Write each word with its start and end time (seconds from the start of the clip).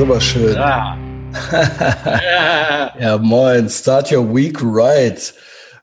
sowas 0.00 0.24
schön. 0.24 0.54
Ja. 0.54 0.96
ja, 2.98 3.18
moin. 3.18 3.68
Start 3.68 4.10
your 4.10 4.24
week 4.34 4.56
right 4.62 5.34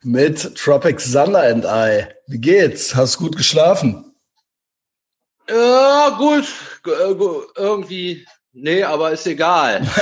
mit 0.02 0.56
Tropic 0.56 0.98
Thunder 1.00 1.44
and 1.44 1.64
I. 1.66 2.08
Wie 2.26 2.40
geht's? 2.40 2.96
Hast 2.96 3.18
du 3.18 3.26
gut 3.26 3.38
geschlafen? 3.38 4.16
Ja, 5.48 6.16
gut. 6.18 6.46
G 6.84 6.92
gut. 7.14 7.46
Irgendwie. 7.58 8.26
Nee, 8.54 8.84
aber 8.84 9.12
ist 9.12 9.28
egal. 9.28 9.82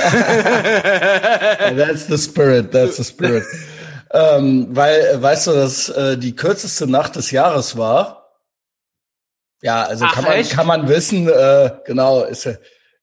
that's 1.76 2.06
the 2.06 2.16
spirit, 2.16 2.72
that's 2.72 2.96
the 2.96 3.04
spirit. 3.04 3.44
ähm, 4.12 4.68
weil, 4.70 5.20
weißt 5.22 5.48
du, 5.48 5.52
dass 5.52 5.90
äh, 5.90 6.16
die 6.16 6.34
kürzeste 6.34 6.86
Nacht 6.86 7.16
des 7.16 7.32
Jahres 7.32 7.76
war? 7.76 8.32
Ja, 9.60 9.82
also 9.82 10.06
Ach, 10.06 10.14
kann 10.14 10.24
man 10.24 10.32
echt? 10.32 10.52
kann 10.52 10.66
man 10.66 10.88
wissen, 10.88 11.28
äh, 11.28 11.70
genau, 11.84 12.24
ist, 12.24 12.48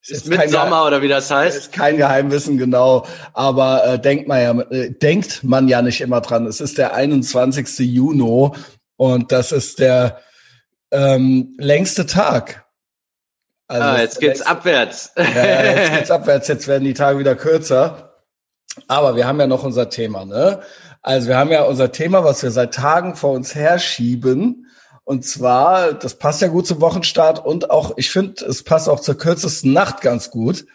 ist, 0.08 0.10
Ist 0.22 0.26
jetzt 0.28 0.38
kein 0.38 0.48
Sommer 0.50 0.86
oder 0.86 1.02
wie 1.02 1.08
das 1.08 1.30
heißt. 1.30 1.56
ist 1.56 1.72
kein 1.72 1.96
Geheimwissen, 1.96 2.58
genau. 2.58 3.06
Aber 3.32 3.84
äh, 3.86 3.98
denkt 3.98 4.28
man 4.28 4.40
ja, 4.40 4.60
äh, 4.70 4.90
denkt 4.90 5.42
man 5.44 5.68
ja 5.68 5.82
nicht 5.82 6.00
immer 6.00 6.20
dran. 6.20 6.46
Es 6.46 6.60
ist 6.60 6.78
der 6.78 6.94
21. 6.94 7.78
Juni 7.78 8.50
und 8.96 9.32
das 9.32 9.52
ist 9.52 9.78
der 9.78 10.20
ähm, 10.90 11.54
längste 11.58 12.06
Tag. 12.06 12.64
Also 13.66 13.82
ah, 13.86 13.98
jetzt 14.00 14.20
geht's 14.20 14.40
längste- 14.40 14.46
abwärts. 14.50 15.12
ja, 15.16 15.62
jetzt 15.64 15.92
geht's 15.96 16.10
abwärts, 16.10 16.48
jetzt 16.48 16.68
werden 16.68 16.84
die 16.84 16.94
Tage 16.94 17.18
wieder 17.18 17.34
kürzer. 17.34 18.14
Aber 18.88 19.16
wir 19.16 19.26
haben 19.26 19.40
ja 19.40 19.46
noch 19.46 19.64
unser 19.64 19.88
Thema, 19.88 20.24
ne? 20.24 20.60
Also 21.00 21.28
wir 21.28 21.36
haben 21.38 21.50
ja 21.50 21.62
unser 21.62 21.92
Thema, 21.92 22.24
was 22.24 22.42
wir 22.42 22.50
seit 22.50 22.74
Tagen 22.74 23.14
vor 23.14 23.32
uns 23.32 23.54
herschieben. 23.54 24.63
Und 25.04 25.24
zwar, 25.24 25.92
das 25.92 26.14
passt 26.14 26.40
ja 26.40 26.48
gut 26.48 26.66
zum 26.66 26.80
Wochenstart 26.80 27.44
und 27.44 27.70
auch, 27.70 27.92
ich 27.96 28.10
finde, 28.10 28.44
es 28.46 28.62
passt 28.62 28.88
auch 28.88 29.00
zur 29.00 29.18
kürzesten 29.18 29.72
Nacht 29.72 30.00
ganz 30.00 30.30
gut. 30.30 30.66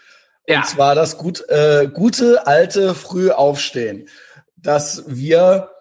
Ja. 0.47 0.59
Und 0.59 0.67
zwar 0.67 0.95
das 0.95 1.17
gut, 1.17 1.47
äh, 1.49 1.89
gute, 1.91 2.45
alte, 2.45 2.93
früh 2.93 3.31
aufstehen. 3.31 4.07
Dass 4.55 5.03
wir 5.07 5.71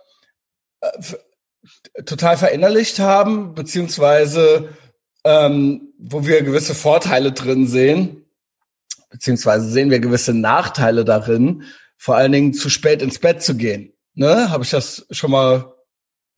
äh, 0.80 2.02
total 2.04 2.38
verinnerlicht 2.38 2.98
haben, 3.00 3.54
beziehungsweise 3.54 4.70
ähm, 5.24 5.92
wo 5.98 6.26
wir 6.26 6.42
gewisse 6.42 6.74
Vorteile 6.74 7.32
drin 7.32 7.66
sehen, 7.66 8.24
beziehungsweise 9.10 9.69
sehen 9.69 9.91
wir 9.91 10.00
gewisse 10.00 10.32
Nachteile 10.32 11.04
darin, 11.04 11.64
vor 11.96 12.16
allen 12.16 12.32
Dingen 12.32 12.54
zu 12.54 12.70
spät 12.70 13.02
ins 13.02 13.19
Bett 13.19 13.42
zu 13.42 13.56
gehen. 13.56 13.92
Ne? 14.14 14.50
Habe 14.50 14.64
ich 14.64 14.70
das 14.70 15.06
schon 15.10 15.30
mal? 15.30 15.74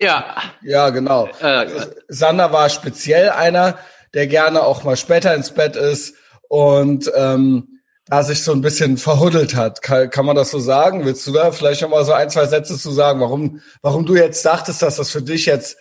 Ja. 0.00 0.36
Ja, 0.62 0.90
genau. 0.90 1.28
Äh, 1.40 1.66
Sander 2.08 2.52
war 2.52 2.68
speziell 2.70 3.30
einer, 3.30 3.78
der 4.14 4.26
gerne 4.26 4.62
auch 4.62 4.82
mal 4.82 4.96
später 4.96 5.34
ins 5.34 5.50
Bett 5.50 5.76
ist 5.76 6.14
und 6.48 7.10
ähm, 7.14 7.80
da 8.06 8.24
sich 8.24 8.42
so 8.42 8.52
ein 8.52 8.60
bisschen 8.60 8.96
verhuddelt 8.96 9.54
hat. 9.54 9.82
Kann, 9.82 10.10
kann 10.10 10.26
man 10.26 10.36
das 10.36 10.50
so 10.50 10.58
sagen? 10.58 11.04
Willst 11.04 11.26
du 11.26 11.32
da 11.32 11.52
vielleicht 11.52 11.82
noch 11.82 11.90
mal 11.90 12.04
so 12.04 12.12
ein, 12.12 12.28
zwei 12.28 12.46
Sätze 12.46 12.76
zu 12.76 12.90
sagen, 12.90 13.20
warum, 13.20 13.60
warum 13.82 14.04
du 14.04 14.16
jetzt 14.16 14.44
dachtest, 14.44 14.82
dass 14.82 14.96
das 14.96 15.10
für 15.10 15.22
dich 15.22 15.46
jetzt 15.46 15.76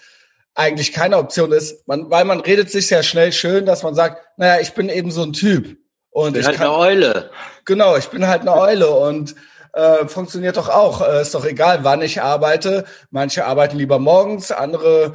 eigentlich 0.53 0.94
keine 0.94 1.17
Option 1.17 1.52
ist? 1.52 1.88
Man, 1.88 2.12
weil 2.12 2.25
man 2.25 2.42
redet 2.42 2.70
sich 2.70 2.88
sehr 2.88 3.03
schnell 3.03 3.31
schön, 3.31 3.66
dass 3.66 3.84
man 3.84 3.95
sagt, 3.95 4.22
naja, 4.38 4.62
ich 4.62 4.73
bin 4.73 4.90
eben 4.90 5.12
so 5.12 5.23
ein 5.23 5.34
Typ. 5.34 5.78
Und 6.12 6.34
bin 6.34 6.42
ich 6.42 6.47
halt 6.47 6.58
kann, 6.58 6.67
eine 6.67 6.78
Eule. 6.78 7.31
Genau, 7.66 7.95
ich 7.95 8.08
bin 8.09 8.28
halt 8.28 8.42
eine 8.42 8.53
Eule 8.53 8.90
und 8.90 9.36
äh, 9.73 10.08
funktioniert 10.08 10.58
doch 10.58 10.70
auch. 10.70 11.02
Äh, 11.02 11.22
ist 11.22 11.36
doch 11.36 11.45
egal, 11.45 11.84
wann 11.84 12.02
ich 12.02 12.22
arbeite. 12.22 12.86
Manche 13.12 13.45
arbeiten 13.45 13.78
lieber 13.78 14.00
morgens, 14.00 14.52
andere 14.52 15.14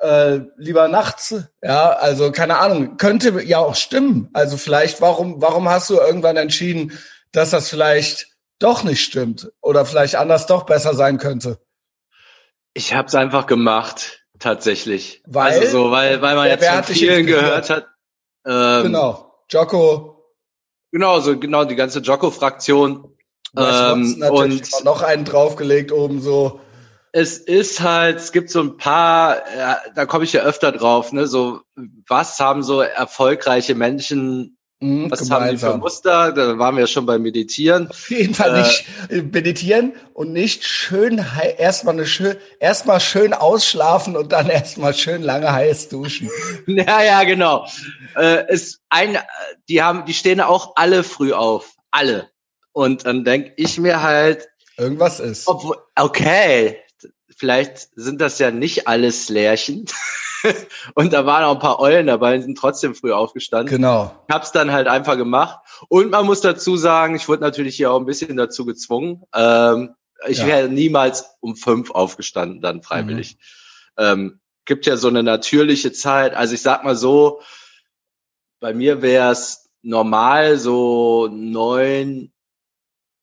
äh, 0.00 0.40
lieber 0.56 0.88
nachts. 0.88 1.34
Ja, 1.62 1.90
also 1.92 2.32
keine 2.32 2.58
Ahnung, 2.58 2.96
könnte 2.96 3.42
ja 3.42 3.58
auch 3.58 3.74
stimmen. 3.74 4.28
Also 4.32 4.56
vielleicht, 4.56 5.00
warum, 5.00 5.40
warum 5.40 5.68
hast 5.68 5.90
du 5.90 5.94
irgendwann 5.94 6.36
entschieden, 6.36 6.98
dass 7.32 7.50
das 7.50 7.68
vielleicht 7.68 8.28
doch 8.58 8.84
nicht 8.84 9.02
stimmt 9.02 9.50
oder 9.60 9.84
vielleicht 9.86 10.16
anders 10.16 10.46
doch 10.46 10.64
besser 10.64 10.94
sein 10.94 11.18
könnte? 11.18 11.58
Ich 12.74 12.94
habe 12.94 13.08
es 13.08 13.14
einfach 13.14 13.46
gemacht, 13.46 14.24
tatsächlich. 14.38 15.22
Weil? 15.26 15.60
also 15.60 15.84
so, 15.84 15.90
weil, 15.90 16.20
weil 16.22 16.34
man 16.34 16.48
jetzt 16.48 16.66
von 16.66 16.84
vielen 16.84 17.20
inspiriert? 17.20 17.26
gehört 17.26 17.70
hat. 17.70 17.86
Ähm, 18.46 18.82
genau. 18.84 19.32
Jocko, 19.50 20.14
Genau, 20.94 21.18
so 21.18 21.36
genau 21.36 21.64
die 21.64 21.74
ganze 21.74 21.98
Jocko-Fraktion. 21.98 23.13
Ähm, 23.56 24.24
und- 24.30 24.84
noch 24.84 25.02
einen 25.02 25.24
draufgelegt 25.24 25.92
oben 25.92 26.20
so. 26.20 26.60
Es 27.12 27.38
ist 27.38 27.80
halt, 27.80 28.16
es 28.16 28.32
gibt 28.32 28.50
so 28.50 28.60
ein 28.60 28.76
paar, 28.76 29.36
ja, 29.56 29.78
da 29.94 30.04
komme 30.04 30.24
ich 30.24 30.32
ja 30.32 30.42
öfter 30.42 30.72
drauf, 30.72 31.12
ne, 31.12 31.28
so, 31.28 31.60
was 32.08 32.40
haben 32.40 32.64
so 32.64 32.80
erfolgreiche 32.80 33.76
Menschen, 33.76 34.56
Mh, 34.80 35.12
was 35.12 35.30
haben 35.30 35.44
die 35.44 35.56
für 35.56 35.66
gemeinsam. 35.66 35.78
Muster? 35.80 36.32
Da 36.32 36.58
waren 36.58 36.74
wir 36.74 36.80
ja 36.80 36.86
schon 36.88 37.06
beim 37.06 37.22
Meditieren. 37.22 37.88
Auf 37.88 38.10
jeden 38.10 38.34
Fall 38.34 38.56
Äh, 38.56 38.58
nicht 38.62 38.84
äh, 39.10 39.22
meditieren 39.22 39.92
und 40.12 40.32
nicht 40.32 40.64
schön 40.64 41.24
erstmal 41.56 41.94
eine 41.94 42.06
schön 42.06 42.34
erstmal 42.58 42.98
schön 42.98 43.32
ausschlafen 43.32 44.16
und 44.16 44.32
dann 44.32 44.48
erstmal 44.50 44.92
schön 44.92 45.22
lange 45.22 45.52
heiß 45.52 45.90
duschen. 45.90 46.28
Ja, 46.66 47.00
ja, 47.04 47.22
genau. 47.22 47.64
Äh, 48.16 48.52
ist 48.52 48.80
ein, 48.88 49.16
die 49.68 49.80
haben, 49.84 50.04
die 50.06 50.14
stehen 50.14 50.40
auch 50.40 50.72
alle 50.74 51.04
früh 51.04 51.32
auf. 51.32 51.76
Alle. 51.92 52.28
Und 52.74 53.06
dann 53.06 53.24
denk 53.24 53.52
ich 53.56 53.78
mir 53.78 54.02
halt, 54.02 54.48
Irgendwas 54.76 55.20
ist. 55.20 55.46
obwohl, 55.46 55.76
okay, 55.96 56.78
vielleicht 57.36 57.88
sind 57.94 58.20
das 58.20 58.38
ja 58.40 58.50
nicht 58.50 58.88
alles 58.88 59.28
Lärchen. 59.30 59.86
Und 60.94 61.12
da 61.14 61.24
waren 61.24 61.44
auch 61.44 61.54
ein 61.54 61.60
paar 61.60 61.78
Eulen 61.80 62.06
dabei, 62.08 62.36
die 62.36 62.42
sind 62.42 62.58
trotzdem 62.58 62.94
früh 62.94 63.12
aufgestanden. 63.12 63.74
Genau. 63.74 64.14
Ich 64.28 64.34
hab's 64.34 64.52
dann 64.52 64.72
halt 64.72 64.88
einfach 64.88 65.16
gemacht. 65.16 65.60
Und 65.88 66.10
man 66.10 66.26
muss 66.26 66.42
dazu 66.42 66.76
sagen, 66.76 67.14
ich 67.16 67.28
wurde 67.28 67.40
natürlich 67.42 67.76
hier 67.76 67.90
auch 67.92 67.98
ein 67.98 68.04
bisschen 68.06 68.36
dazu 68.36 68.66
gezwungen. 68.66 69.22
Ähm, 69.32 69.94
ich 70.28 70.38
Ja. 70.38 70.46
wäre 70.48 70.68
niemals 70.68 71.24
um 71.40 71.56
fünf 71.56 71.92
aufgestanden, 71.92 72.60
dann 72.60 72.82
freiwillig. 72.82 73.38
Ähm, 73.96 74.40
gibt 74.66 74.84
ja 74.86 74.96
so 74.96 75.08
eine 75.08 75.22
natürliche 75.22 75.92
Zeit. 75.92 76.34
Also 76.34 76.54
ich 76.54 76.62
sag 76.62 76.84
mal 76.84 76.96
so, 76.96 77.40
bei 78.60 78.74
mir 78.74 79.00
wäre 79.00 79.30
es 79.32 79.70
normal 79.82 80.58
so 80.58 81.28
neun, 81.30 82.32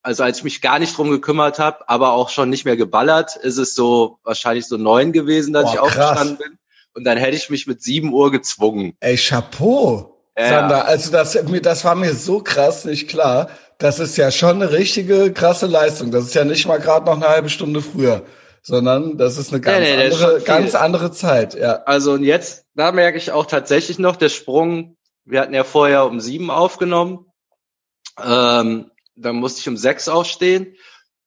also 0.04 0.24
als 0.24 0.40
ich 0.40 0.44
mich 0.44 0.62
gar 0.62 0.80
nicht 0.80 0.98
drum 0.98 1.10
gekümmert 1.12 1.60
habe, 1.60 1.88
aber 1.90 2.14
auch 2.14 2.30
schon 2.30 2.50
nicht 2.50 2.66
mehr 2.66 2.78
geballert, 2.78 3.36
ist 3.36 3.58
es 3.58 3.76
so 3.76 4.18
wahrscheinlich 4.24 4.68
so 4.68 4.78
neun 4.78 5.12
gewesen, 5.12 5.54
dass 5.54 5.66
Boah, 5.66 5.74
ich 5.74 5.80
aufgestanden 5.80 6.38
bin. 6.38 6.58
Und 6.94 7.04
dann 7.06 7.18
hätte 7.18 7.38
ich 7.38 7.50
mich 7.50 7.68
mit 7.68 7.82
sieben 7.82 8.12
Uhr 8.14 8.32
gezwungen. 8.32 8.94
Ey, 9.00 9.16
Chapeau. 9.16 10.18
Ja. 10.38 10.50
Sander, 10.50 10.86
also 10.86 11.12
das, 11.12 11.42
mir- 11.44 11.62
das 11.62 11.84
war 11.86 11.96
mir 11.96 12.14
so 12.14 12.40
krass 12.42 12.86
nicht 12.86 13.10
klar. 13.10 13.50
Das 13.78 14.00
ist 14.00 14.18
ja 14.18 14.32
schon 14.32 14.62
eine 14.62 14.72
richtige 14.72 15.32
krasse 15.34 15.68
Leistung. 15.68 16.12
Das 16.12 16.26
ist 16.26 16.36
ja 16.36 16.46
nicht 16.46 16.68
mal 16.68 16.80
gerade 16.80 17.06
noch 17.06 17.16
eine 17.16 17.28
halbe 17.28 17.50
Stunde 17.50 17.82
früher, 17.82 18.24
sondern 18.62 19.18
das 19.18 19.38
ist 19.38 19.52
eine 19.52 19.62
ganz 19.62 19.80
Nee, 19.80 19.96
nee, 19.98 20.04
andere, 20.06 20.42
ganz 20.42 20.76
andere 20.76 21.12
Zeit. 21.12 21.56
Ja, 21.56 21.84
Also 21.86 22.14
und 22.14 22.24
jetzt, 22.24 22.66
da 22.76 22.92
merke 22.92 23.18
ich 23.18 23.32
auch 23.32 23.46
tatsächlich 23.46 24.00
noch 24.00 24.16
der 24.16 24.30
Sprung. 24.30 24.98
Wir 25.26 25.42
hatten 25.42 25.54
ja 25.54 25.64
vorher 25.64 26.06
um 26.06 26.20
sieben 26.20 26.50
aufgenommen. 26.52 27.26
Ähm, 28.24 28.91
dann 29.16 29.36
musste 29.38 29.62
ich 29.62 29.68
um 29.68 29.78
sechs 29.78 30.08
aufstehen. 30.08 30.76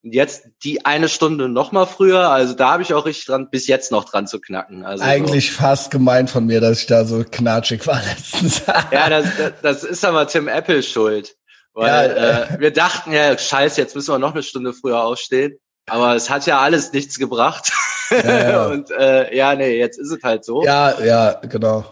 Und 0.03 0.13
jetzt 0.13 0.49
die 0.63 0.85
eine 0.85 1.09
Stunde 1.09 1.49
noch 1.49 1.73
mal 1.73 1.87
früher. 1.87 2.29
Also 2.29 2.53
da 2.53 2.73
habe 2.73 2.83
ich 2.83 2.93
auch 2.93 3.07
richtig 3.07 3.25
dran, 3.25 3.49
bis 3.51 3.67
jetzt 3.67 3.91
noch 3.91 4.05
dran 4.05 4.27
zu 4.27 4.39
knacken. 4.39 4.85
Also 4.85 5.03
eigentlich 5.03 5.51
fast 5.51 5.91
gemein 5.91 6.29
von 6.29 6.45
mir, 6.45 6.61
dass 6.61 6.81
ich 6.81 6.87
da 6.87 7.07
so 7.07 7.25
knatschig 7.25 7.87
war 7.87 8.03
letztens. 8.09 8.57
So. 8.59 8.73
Ja, 8.93 9.09
das, 9.09 9.27
das, 9.39 9.53
das 9.63 9.85
ist 9.85 10.05
aber 10.05 10.27
Tim 10.27 10.47
Apple 10.47 10.83
schuld. 10.83 11.37
Weil 11.73 12.11
Ja, 12.11 12.43
äh, 12.55 12.61
wir 12.61 12.71
dachten 12.71 13.13
ja, 13.13 13.37
scheiße, 13.37 13.81
jetzt 13.81 13.97
müssen 13.97 14.13
wir 14.13 14.19
noch 14.19 14.35
eine 14.35 14.43
Stunde 14.43 14.75
früher 14.75 15.03
aufstehen. 15.03 15.59
Aber 15.87 16.15
es 16.15 16.31
hat 16.31 16.47
ja 16.47 16.61
alles 16.61 16.93
nichts 16.93 17.19
gebracht. 17.19 17.73
Ja, 18.11 18.51
ja. 18.51 18.67
Und 18.71 18.91
äh, 18.91 19.35
ja, 19.35 19.55
nee, 19.55 19.79
jetzt 19.79 19.99
ist 19.99 20.11
es 20.11 20.23
halt 20.23 20.45
so. 20.45 20.65
ja, 20.65 21.03
ja, 21.03 21.33
genau. 21.43 21.85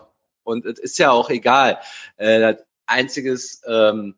Und 0.44 0.66
es 0.66 0.78
ist 0.78 0.98
ja 0.98 1.10
auch 1.10 1.30
egal. 1.30 1.78
Äh, 2.16 2.40
das 2.40 2.56
einziges, 2.86 3.62
ähm, 3.66 4.16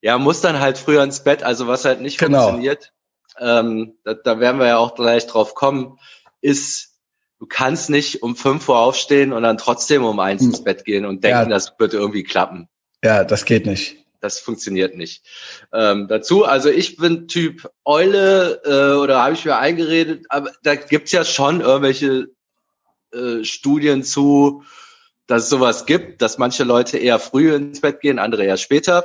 ja, 0.00 0.18
muss 0.18 0.40
dann 0.40 0.60
halt 0.60 0.78
früher 0.78 1.02
ins 1.02 1.22
Bett, 1.24 1.42
also 1.42 1.66
was 1.66 1.84
halt 1.84 2.00
nicht 2.00 2.18
Genau. 2.18 2.42
funktioniert, 2.42 2.92
ähm, 3.38 3.94
da, 4.04 4.14
da 4.14 4.40
werden 4.40 4.58
wir 4.60 4.66
ja 4.66 4.78
auch 4.78 4.94
gleich 4.94 5.26
drauf 5.26 5.54
kommen, 5.54 5.98
ist, 6.40 6.94
du 7.38 7.46
kannst 7.46 7.90
nicht 7.90 8.22
um 8.22 8.36
fünf 8.36 8.68
Uhr 8.68 8.78
aufstehen 8.78 9.32
und 9.32 9.42
dann 9.42 9.58
trotzdem 9.58 10.04
um 10.04 10.18
eins 10.20 10.42
ins 10.42 10.62
Bett 10.64 10.84
gehen 10.84 11.04
und 11.04 11.22
denken, 11.24 11.42
Hm. 11.42 11.50
Ja. 11.50 11.54
das 11.54 11.72
wird 11.78 11.92
irgendwie 11.94 12.22
klappen. 12.22 12.68
Ja, 13.04 13.24
das 13.24 13.44
geht 13.44 13.66
nicht. 13.66 13.96
Das 14.20 14.38
funktioniert 14.40 14.96
nicht. 14.96 15.22
Ähm, 15.72 16.08
dazu, 16.08 16.44
also 16.44 16.70
ich 16.70 16.96
bin 16.96 17.28
Typ 17.28 17.70
Eule 17.84 18.62
äh, 18.64 18.96
oder 18.96 19.22
habe 19.22 19.34
ich 19.34 19.44
mir 19.44 19.56
eingeredet, 19.58 20.24
aber 20.30 20.50
da 20.62 20.74
gibt's 20.74 21.12
ja 21.12 21.24
schon 21.24 21.60
irgendwelche 21.60 22.28
äh, 23.12 23.44
Studien 23.44 24.02
zu, 24.02 24.64
dass 25.26 25.44
es 25.44 25.48
sowas 25.50 25.84
gibt, 25.86 26.22
dass 26.22 26.38
manche 26.38 26.64
Leute 26.64 26.96
eher 26.98 27.18
früh 27.18 27.54
ins 27.54 27.80
Bett 27.82 28.00
gehen, 28.00 28.18
andere 28.18 28.44
eher 28.44 28.56
später. 28.56 29.04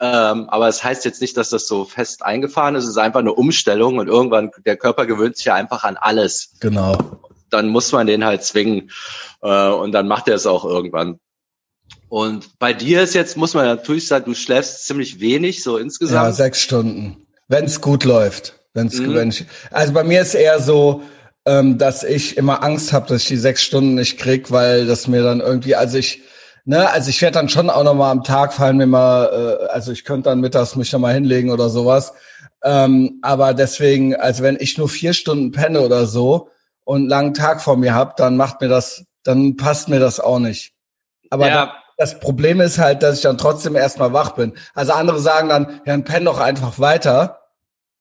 Ähm, 0.00 0.48
aber 0.48 0.68
es 0.68 0.82
heißt 0.82 1.04
jetzt 1.04 1.20
nicht, 1.20 1.36
dass 1.36 1.50
das 1.50 1.66
so 1.66 1.84
fest 1.84 2.24
eingefahren 2.24 2.74
ist. 2.74 2.84
Es 2.84 2.90
ist 2.90 2.96
einfach 2.96 3.20
eine 3.20 3.34
Umstellung 3.34 3.98
und 3.98 4.08
irgendwann, 4.08 4.50
der 4.64 4.76
Körper 4.76 5.06
gewöhnt 5.06 5.36
sich 5.36 5.46
ja 5.46 5.54
einfach 5.54 5.84
an 5.84 5.98
alles. 5.98 6.52
Genau. 6.60 6.96
Dann 7.50 7.68
muss 7.68 7.92
man 7.92 8.06
den 8.06 8.24
halt 8.24 8.42
zwingen 8.42 8.90
äh, 9.42 9.68
und 9.68 9.92
dann 9.92 10.08
macht 10.08 10.28
er 10.28 10.36
es 10.36 10.46
auch 10.46 10.64
irgendwann. 10.64 11.18
Und 12.08 12.58
bei 12.58 12.72
dir 12.72 13.02
ist 13.02 13.14
jetzt, 13.14 13.36
muss 13.36 13.54
man 13.54 13.66
natürlich 13.66 14.06
sagen, 14.06 14.24
du 14.24 14.34
schläfst 14.34 14.86
ziemlich 14.86 15.20
wenig, 15.20 15.62
so 15.62 15.76
insgesamt. 15.76 16.14
Ja, 16.14 16.32
sechs 16.32 16.60
Stunden. 16.60 17.26
Wenn 17.48 17.66
es 17.66 17.80
gut 17.80 18.04
läuft. 18.04 18.54
Wenn's, 18.72 18.98
mhm. 18.98 19.14
wenn 19.14 19.28
ich, 19.30 19.44
also 19.70 19.92
bei 19.92 20.04
mir 20.04 20.22
ist 20.22 20.34
eher 20.34 20.60
so, 20.60 21.02
ähm, 21.44 21.78
dass 21.78 22.04
ich 22.04 22.36
immer 22.36 22.62
Angst 22.62 22.92
habe, 22.92 23.08
dass 23.08 23.22
ich 23.22 23.28
die 23.28 23.36
sechs 23.36 23.62
Stunden 23.62 23.94
nicht 23.94 24.18
krieg, 24.18 24.50
weil 24.50 24.86
das 24.86 25.08
mir 25.08 25.22
dann 25.22 25.40
irgendwie, 25.40 25.74
also 25.74 25.98
ich, 25.98 26.22
ne, 26.64 26.90
also 26.90 27.10
ich 27.10 27.20
werde 27.22 27.34
dann 27.34 27.48
schon 27.48 27.70
auch 27.70 27.84
noch 27.84 27.94
mal 27.94 28.10
am 28.10 28.24
Tag 28.24 28.52
fallen 28.52 28.76
mir 28.76 28.86
mal, 28.86 29.58
äh, 29.62 29.66
also 29.66 29.92
ich 29.92 30.04
könnte 30.04 30.30
dann 30.30 30.40
mittags 30.40 30.76
mich 30.76 30.92
noch 30.92 31.00
mal 31.00 31.14
hinlegen 31.14 31.50
oder 31.50 31.68
sowas. 31.68 32.12
Ähm, 32.62 33.18
aber 33.22 33.54
deswegen, 33.54 34.14
also 34.16 34.42
wenn 34.42 34.56
ich 34.60 34.76
nur 34.76 34.88
vier 34.88 35.12
Stunden 35.12 35.50
penne 35.52 35.80
oder 35.80 36.06
so 36.06 36.50
und 36.84 37.00
einen 37.00 37.08
langen 37.08 37.34
Tag 37.34 37.62
vor 37.62 37.76
mir 37.76 37.94
hab, 37.94 38.16
dann 38.16 38.36
macht 38.36 38.60
mir 38.60 38.68
das, 38.68 39.04
dann 39.22 39.56
passt 39.56 39.88
mir 39.88 40.00
das 40.00 40.20
auch 40.20 40.38
nicht. 40.38 40.72
Aber 41.30 41.48
ja. 41.48 41.54
da, 41.54 41.74
das 41.96 42.18
Problem 42.18 42.60
ist 42.60 42.78
halt, 42.78 43.02
dass 43.02 43.16
ich 43.16 43.22
dann 43.22 43.38
trotzdem 43.38 43.76
erstmal 43.76 44.12
wach 44.12 44.30
bin. 44.30 44.54
Also 44.74 44.92
andere 44.92 45.20
sagen 45.20 45.48
dann, 45.48 45.68
ja, 45.68 45.92
dann 45.92 46.04
penn 46.04 46.24
doch 46.24 46.40
einfach 46.40 46.78
weiter. 46.78 47.40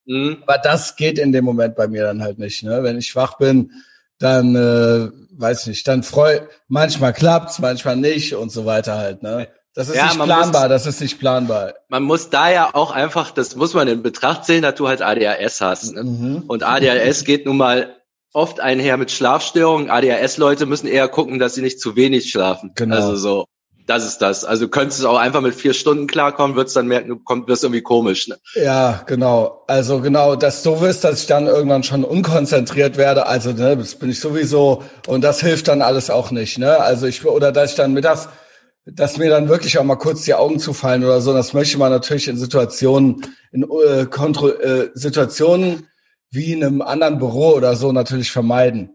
Mhm. 0.05 0.44
Aber 0.45 0.57
das 0.57 0.95
geht 0.95 1.19
in 1.19 1.31
dem 1.31 1.45
Moment 1.45 1.75
bei 1.75 1.88
mir 1.88 2.03
dann 2.03 2.21
halt 2.21 2.39
nicht. 2.39 2.63
Ne? 2.63 2.83
Wenn 2.83 2.97
ich 2.97 3.15
wach 3.15 3.38
bin, 3.38 3.71
dann 4.17 4.55
äh, 4.55 5.09
weiß 5.39 5.68
nicht, 5.68 5.88
dann 5.88 6.03
freu 6.03 6.41
manchmal 6.68 7.13
klappt's, 7.13 7.59
manchmal 7.59 7.95
nicht 7.95 8.36
und 8.36 8.51
so 8.51 8.65
weiter 8.65 8.97
halt. 8.97 9.24
Ne? 9.24 9.47
Das 9.74 9.88
ist 9.88 9.95
ja, 9.95 10.07
nicht 10.07 10.21
planbar, 10.21 10.63
muss, 10.63 10.69
das 10.69 10.86
ist 10.86 11.01
nicht 11.01 11.19
planbar. 11.19 11.74
Man 11.88 12.03
muss 12.03 12.30
da 12.30 12.50
ja 12.50 12.69
auch 12.74 12.91
einfach, 12.91 13.31
das 13.31 13.56
muss 13.56 13.74
man 13.74 13.88
in 13.88 14.03
Betracht 14.03 14.45
sehen, 14.45 14.63
dass 14.63 14.75
du 14.75 14.88
halt 14.88 15.01
ADHS 15.01 15.62
hast. 15.62 15.94
Ne? 15.94 16.03
Mhm. 16.03 16.44
Und 16.47 16.63
ADHS 16.63 17.24
geht 17.24 17.45
nun 17.45 17.57
mal 17.57 17.95
oft 18.33 18.59
einher 18.59 18.97
mit 18.97 19.12
Schlafstörungen. 19.12 19.89
ADHS-Leute 19.89 20.65
müssen 20.65 20.88
eher 20.88 21.07
gucken, 21.07 21.39
dass 21.39 21.56
sie 21.56 21.62
nicht 21.62 21.80
zu 21.80 21.95
wenig 21.95 22.30
schlafen. 22.30 22.71
Genau. 22.75 22.95
Also 22.95 23.15
so 23.15 23.45
das 23.89 24.06
ist 24.06 24.19
das. 24.19 24.45
Also 24.45 24.65
du 24.65 24.69
könntest 24.69 25.03
auch 25.03 25.18
einfach 25.18 25.41
mit 25.41 25.56
vier 25.56 25.74
Stunden 25.74 26.06
klarkommen, 26.06 26.56
würdest 26.56 26.75
dann 26.75 26.88
merken, 26.88 27.09
du 27.09 27.15
kommst, 27.18 27.47
wirst 27.47 27.63
irgendwie 27.63 27.81
komisch. 27.81 28.27
Ne? 28.27 28.38
Ja, 28.53 29.01
genau. 29.07 29.63
Also 29.68 30.00
genau, 30.00 30.36
dass 30.36 30.62
du 30.62 30.80
wirst, 30.80 31.03
dass 31.03 31.21
ich 31.21 31.25
dann 31.25 31.47
irgendwann 31.47 31.81
schon 31.81 32.03
unkonzentriert 32.03 32.97
werde. 32.97 33.25
Also 33.25 33.51
ne, 33.51 33.75
das 33.75 33.95
bin 33.95 34.12
ich 34.12 34.19
sowieso 34.19 34.83
und 35.07 35.24
das 35.24 35.41
hilft 35.41 35.69
dann 35.69 35.81
alles 35.81 36.12
auch 36.12 36.30
nicht. 36.30 36.59
Ne? 36.59 36.77
Also 36.77 37.07
ich 37.07 37.25
oder 37.25 37.51
dass 37.51 37.71
ich 37.71 37.77
dann 37.77 37.94
mittags, 37.94 38.30
dass 38.86 39.18
mir 39.18 39.31
dann 39.31 39.50
wirklich 39.50 39.80
auch 39.80 39.83
mal 39.83 39.95
kurz 39.95 40.21
die 40.21 40.36
Augen 40.36 40.59
zufallen 40.59 41.03
oder 41.03 41.19
so. 41.19 41.33
Das 41.33 41.53
möchte 41.53 41.80
man 41.80 41.91
natürlich 41.91 42.27
in 42.27 42.38
Situationen, 42.38 43.25
in 43.51 43.63
äh, 43.63 44.06
Kontro 44.06 44.50
äh, 44.50 44.91
Situationen 44.94 45.88
wie 46.30 46.53
in 46.53 46.63
einem 46.63 46.83
anderen 46.83 47.18
Büro 47.18 47.53
oder 47.56 47.75
so 47.75 47.91
natürlich 47.91 48.31
vermeiden. 48.31 48.91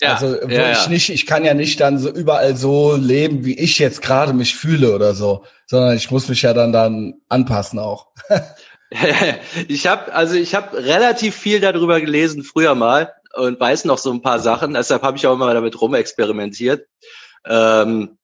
Ja, 0.00 0.14
also 0.14 0.36
wo 0.42 0.48
ja, 0.48 0.72
ich 0.72 0.88
nicht, 0.88 1.10
ich 1.10 1.26
kann 1.26 1.44
ja 1.44 1.54
nicht 1.54 1.80
dann 1.80 1.98
so 1.98 2.10
überall 2.10 2.56
so 2.56 2.96
leben, 2.96 3.44
wie 3.44 3.58
ich 3.58 3.78
jetzt 3.78 4.02
gerade 4.02 4.32
mich 4.32 4.56
fühle 4.56 4.94
oder 4.94 5.14
so, 5.14 5.44
sondern 5.66 5.96
ich 5.96 6.10
muss 6.10 6.28
mich 6.28 6.42
ja 6.42 6.54
dann 6.54 6.72
dann 6.72 7.14
anpassen 7.28 7.78
auch. 7.78 8.08
ich 9.68 9.86
habe 9.86 10.12
also 10.12 10.34
ich 10.34 10.54
habe 10.54 10.84
relativ 10.84 11.36
viel 11.36 11.60
darüber 11.60 12.00
gelesen 12.00 12.42
früher 12.42 12.74
mal 12.74 13.12
und 13.34 13.60
weiß 13.60 13.84
noch 13.84 13.98
so 13.98 14.12
ein 14.12 14.22
paar 14.22 14.40
Sachen. 14.40 14.74
Deshalb 14.74 15.02
habe 15.02 15.16
ich 15.16 15.26
auch 15.26 15.34
immer 15.34 15.54
damit 15.54 15.80
rumexperimentiert. 15.80 16.86
Ähm, 17.46 18.18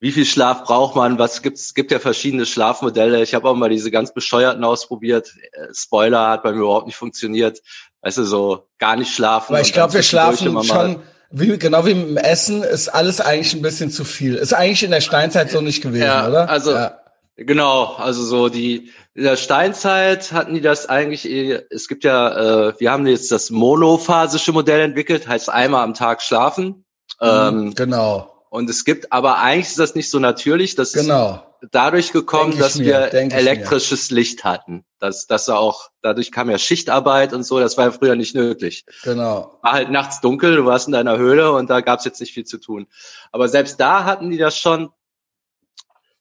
wie 0.00 0.10
viel 0.10 0.26
Schlaf 0.26 0.64
braucht 0.64 0.96
man? 0.96 1.18
Was 1.20 1.42
gibt's? 1.42 1.66
Es 1.66 1.74
gibt 1.74 1.92
ja 1.92 2.00
verschiedene 2.00 2.44
Schlafmodelle. 2.44 3.22
Ich 3.22 3.34
habe 3.34 3.48
auch 3.48 3.54
mal 3.54 3.70
diese 3.70 3.92
ganz 3.92 4.12
bescheuerten 4.12 4.64
ausprobiert. 4.64 5.32
Äh, 5.52 5.68
Spoiler 5.72 6.30
hat 6.30 6.42
bei 6.42 6.50
mir 6.50 6.62
überhaupt 6.62 6.86
nicht 6.86 6.96
funktioniert. 6.96 7.60
Weißt 8.02 8.18
du, 8.18 8.24
so 8.24 8.66
gar 8.78 8.96
nicht 8.96 9.14
schlafen. 9.14 9.54
Weil 9.54 9.62
ich 9.62 9.72
glaube, 9.72 9.94
wir 9.94 10.02
schlafen 10.02 10.62
schon 10.64 11.00
wie, 11.34 11.58
genau 11.58 11.86
wie 11.86 11.92
im 11.92 12.16
Essen 12.18 12.62
ist 12.62 12.88
alles 12.88 13.20
eigentlich 13.20 13.54
ein 13.54 13.62
bisschen 13.62 13.90
zu 13.90 14.04
viel. 14.04 14.34
Ist 14.34 14.52
eigentlich 14.52 14.82
in 14.82 14.90
der 14.90 15.00
Steinzeit 15.00 15.50
so 15.50 15.62
nicht 15.62 15.82
gewesen, 15.82 16.04
ja, 16.04 16.28
oder? 16.28 16.48
Also 16.48 16.72
ja. 16.72 16.98
genau, 17.36 17.94
also 17.96 18.22
so 18.22 18.50
die 18.50 18.90
in 19.14 19.24
der 19.24 19.36
Steinzeit 19.36 20.32
hatten 20.32 20.54
die 20.54 20.60
das 20.60 20.90
eigentlich. 20.90 21.24
Es 21.70 21.88
gibt 21.88 22.04
ja, 22.04 22.68
äh, 22.68 22.74
wir 22.78 22.92
haben 22.92 23.06
jetzt 23.06 23.32
das 23.32 23.50
monophasische 23.50 24.52
Modell 24.52 24.80
entwickelt, 24.80 25.26
heißt 25.26 25.48
einmal 25.48 25.84
am 25.84 25.94
Tag 25.94 26.20
schlafen. 26.20 26.84
Mhm, 27.20 27.28
ähm, 27.28 27.74
genau. 27.74 28.44
Und 28.50 28.68
es 28.68 28.84
gibt, 28.84 29.10
aber 29.10 29.38
eigentlich 29.38 29.68
ist 29.68 29.78
das 29.78 29.94
nicht 29.94 30.10
so 30.10 30.18
natürlich. 30.18 30.74
Das 30.74 30.92
genau. 30.92 31.42
Dadurch 31.70 32.12
gekommen, 32.12 32.58
dass 32.58 32.76
mir, 32.76 33.10
wir 33.12 33.12
elektrisches. 33.14 34.10
Licht 34.10 34.44
hatten. 34.44 34.84
Das, 34.98 35.26
das 35.26 35.48
auch, 35.48 35.90
dadurch 36.02 36.32
kam 36.32 36.50
ja 36.50 36.58
Schichtarbeit 36.58 37.32
und 37.32 37.44
so, 37.44 37.60
das 37.60 37.76
war 37.76 37.86
ja 37.86 37.90
früher 37.92 38.16
nicht 38.16 38.34
nötig. 38.34 38.84
Genau. 39.04 39.58
War 39.62 39.72
halt 39.72 39.90
nachts 39.90 40.20
dunkel, 40.20 40.56
du 40.56 40.64
warst 40.64 40.86
in 40.88 40.92
deiner 40.92 41.18
Höhle 41.18 41.52
und 41.52 41.70
da 41.70 41.80
gab's 41.80 42.04
jetzt 42.04 42.20
nicht 42.20 42.32
viel 42.32 42.44
zu 42.44 42.58
tun. 42.58 42.86
Aber 43.30 43.48
selbst 43.48 43.80
da 43.80 44.04
hatten 44.04 44.30
die 44.30 44.38
das 44.38 44.56
schon. 44.58 44.90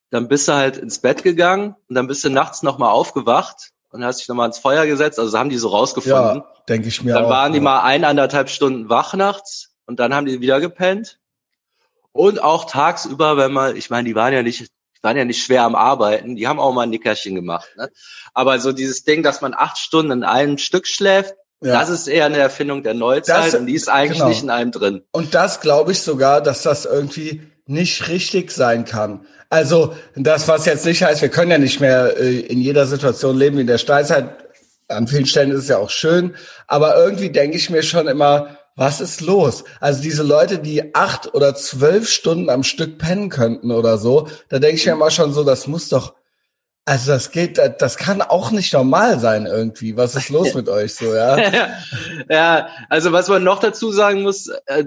Dann 0.10 0.28
bist 0.28 0.48
du 0.48 0.54
halt 0.54 0.76
ins 0.78 1.00
Bett 1.00 1.24
gegangen 1.24 1.76
und 1.88 1.96
dann 1.96 2.08
bist 2.08 2.24
du 2.26 2.30
nachts 2.30 2.64
nochmal 2.64 2.92
aufgewacht 2.92 3.72
und 3.92 4.04
hast 4.04 4.20
dich 4.20 4.28
nochmal 4.28 4.48
ins 4.48 4.58
Feuer 4.58 4.86
gesetzt. 4.86 5.20
Also 5.20 5.38
haben 5.38 5.50
die 5.50 5.58
so 5.58 5.70
rausgefunden. 5.70 6.44
Ja, 6.44 6.54
denke 6.68 6.90
ich 6.90 7.02
mir 7.02 7.14
Dann 7.14 7.26
auch, 7.26 7.30
waren 7.30 7.54
die 7.54 7.60
ja. 7.60 7.64
mal 7.64 7.82
ein, 7.82 8.04
anderthalb 8.04 8.50
Stunden 8.50 8.90
wach 8.90 9.14
nachts 9.14 9.72
und 9.86 10.00
dann 10.00 10.14
haben 10.14 10.26
die 10.26 10.42
wieder 10.42 10.60
gepennt 10.60 11.20
und 12.12 12.44
auch 12.44 12.66
tagsüber, 12.66 13.38
wenn 13.38 13.54
man, 13.54 13.76
ich 13.76 13.90
meine, 13.90 14.08
die 14.08 14.16
waren 14.16 14.34
ja 14.34 14.44
nicht, 14.44 14.70
waren 15.01 15.18
ja 15.18 15.25
nicht 15.25 15.44
schwer 15.44 15.63
am 15.63 15.75
Arbeiten, 15.75 16.36
die 16.36 16.48
haben 16.48 16.59
auch 16.59 16.74
mal 16.74 16.83
ein 16.83 16.89
Nickerchen 16.89 17.36
gemacht. 17.36 17.69
Ne? 17.77 17.89
Aber 18.33 18.59
so 18.59 18.71
dieses 18.71 19.03
Ding, 19.03 19.24
dass 19.24 19.42
man 19.42 19.53
acht 19.53 19.77
Stunden 19.77 20.12
in 20.12 20.24
einem 20.24 20.57
Stück 20.57 20.88
schläft, 20.88 21.36
ja. 21.63 21.80
Das 21.80 21.89
ist 21.89 22.07
eher 22.07 22.25
eine 22.25 22.39
Erfindung 22.39 22.81
der 22.81 22.95
Neuzeit 22.95 23.53
das, 23.53 23.53
und 23.53 23.68
die 23.68 23.75
ist 23.75 23.88
eigentlich 23.88 24.18
genau. 24.18 24.30
nicht 24.30 24.42
in 24.42 24.50
einem 24.50 24.71
drin. 24.71 25.03
Und 25.12 25.36
das 25.36 25.62
glaube 25.62 25.92
ich 25.92 26.01
sogar, 26.01 26.42
dass 26.42 26.63
das 26.63 26.86
irgendwie 26.86 27.44
nicht 27.68 28.07
richtig 28.07 28.51
sein 28.51 28.83
kann. 28.83 29.27
Also 29.50 29.95
das, 30.15 30.48
was 30.48 30.65
jetzt 30.65 30.86
nicht 30.86 31.04
heißt, 31.04 31.21
wir 31.21 31.30
können 31.30 31.51
ja 31.51 31.59
nicht 31.59 31.80
mehr 31.80 32.18
äh, 32.18 32.39
in 32.39 32.59
jeder 32.59 32.88
Situation 32.88 33.38
leben 33.38 33.57
wie 33.57 33.62
in 33.62 33.68
der 33.68 33.77
Steinzeit. 33.77 34.30
An 34.88 35.07
vielen 35.07 35.27
Stellen 35.27 35.51
ist 35.51 35.59
es 35.59 35.68
ja 35.68 35.77
auch 35.77 35.92
schön. 35.92 36.36
Aber 36.68 36.95
irgendwie 36.97 37.30
denke 37.30 37.57
ich 37.57 37.69
mir 37.69 37.83
schon 37.83 38.07
immer, 38.07 38.57
was 38.81 39.00
ist 39.00 39.22
los? 39.22 39.63
Also 39.80 40.01
diese 40.01 40.24
Leute, 40.24 40.57
die 40.57 40.95
acht 40.95 41.36
oder 41.36 41.54
zwölf 41.54 42.10
Stunden 42.10 42.50
am 42.50 42.63
Stück 42.63 42.98
pennen 42.98 43.30
könnten 43.30 43.69
oder 43.69 44.00
so, 44.00 44.28
da 44.50 44.57
denke 44.57 44.78
ich 44.78 44.88
mir 44.88 44.94
immer 44.94 45.12
schon 45.12 45.33
so, 45.33 45.44
das 45.44 45.68
muss 45.68 45.88
doch, 45.88 46.16
also 46.83 47.12
das 47.12 47.30
geht, 47.30 47.60
das 47.60 47.98
kann 47.98 48.24
auch 48.24 48.50
nicht 48.50 48.74
normal 48.74 49.19
sein 49.19 49.45
irgendwie. 49.45 49.98
Was 49.98 50.16
ist 50.16 50.30
los 50.30 50.54
mit 50.56 50.68
euch 50.68 50.95
so, 50.95 51.13
ja? 51.13 51.38
ja, 52.28 52.69
also 52.89 53.12
was 53.12 53.28
man 53.28 53.44
noch 53.44 53.60
dazu 53.60 53.92
sagen 53.92 54.24
muss, 54.24 54.48
äh, 54.66 54.86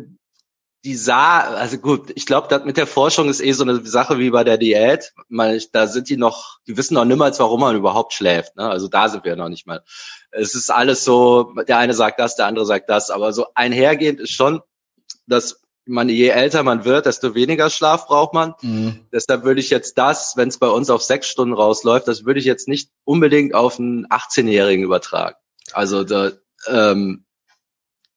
die 0.84 0.96
sah, 0.96 1.40
also 1.40 1.78
gut, 1.78 2.12
ich 2.14 2.26
glaube, 2.26 2.48
das 2.48 2.64
mit 2.64 2.76
der 2.76 2.86
Forschung 2.86 3.30
ist 3.30 3.40
eh 3.40 3.52
so 3.52 3.64
eine 3.64 3.84
Sache 3.86 4.18
wie 4.18 4.30
bei 4.30 4.44
der 4.44 4.58
Diät. 4.58 5.14
Man, 5.28 5.58
da 5.72 5.86
sind 5.86 6.10
die 6.10 6.18
noch, 6.18 6.58
die 6.66 6.76
wissen 6.76 6.94
noch 6.94 7.06
niemals, 7.06 7.40
warum 7.40 7.60
man 7.60 7.74
überhaupt 7.74 8.12
schläft. 8.12 8.56
Ne? 8.56 8.68
Also 8.68 8.88
da 8.88 9.08
sind 9.08 9.24
wir 9.24 9.34
noch 9.34 9.48
nicht 9.48 9.66
mal. 9.66 9.82
Es 10.30 10.54
ist 10.54 10.70
alles 10.70 11.04
so, 11.04 11.54
der 11.66 11.78
eine 11.78 11.94
sagt 11.94 12.20
das, 12.20 12.36
der 12.36 12.46
andere 12.46 12.66
sagt 12.66 12.90
das, 12.90 13.10
aber 13.10 13.32
so 13.32 13.46
einhergehend 13.54 14.20
ist 14.20 14.32
schon, 14.32 14.60
dass 15.26 15.62
man, 15.86 16.10
je 16.10 16.28
älter 16.28 16.62
man 16.62 16.84
wird, 16.84 17.06
desto 17.06 17.34
weniger 17.34 17.70
Schlaf 17.70 18.06
braucht 18.06 18.34
man. 18.34 18.54
Mhm. 18.60 19.06
Deshalb 19.10 19.44
würde 19.44 19.60
ich 19.60 19.70
jetzt 19.70 19.96
das, 19.96 20.36
wenn 20.36 20.48
es 20.48 20.58
bei 20.58 20.68
uns 20.68 20.90
auf 20.90 21.02
sechs 21.02 21.28
Stunden 21.28 21.54
rausläuft, 21.54 22.08
das 22.08 22.26
würde 22.26 22.40
ich 22.40 22.46
jetzt 22.46 22.68
nicht 22.68 22.90
unbedingt 23.04 23.54
auf 23.54 23.78
einen 23.78 24.06
18-Jährigen 24.06 24.84
übertragen. 24.84 25.36
Also 25.72 26.04
da, 26.04 26.32
ähm, 26.68 27.23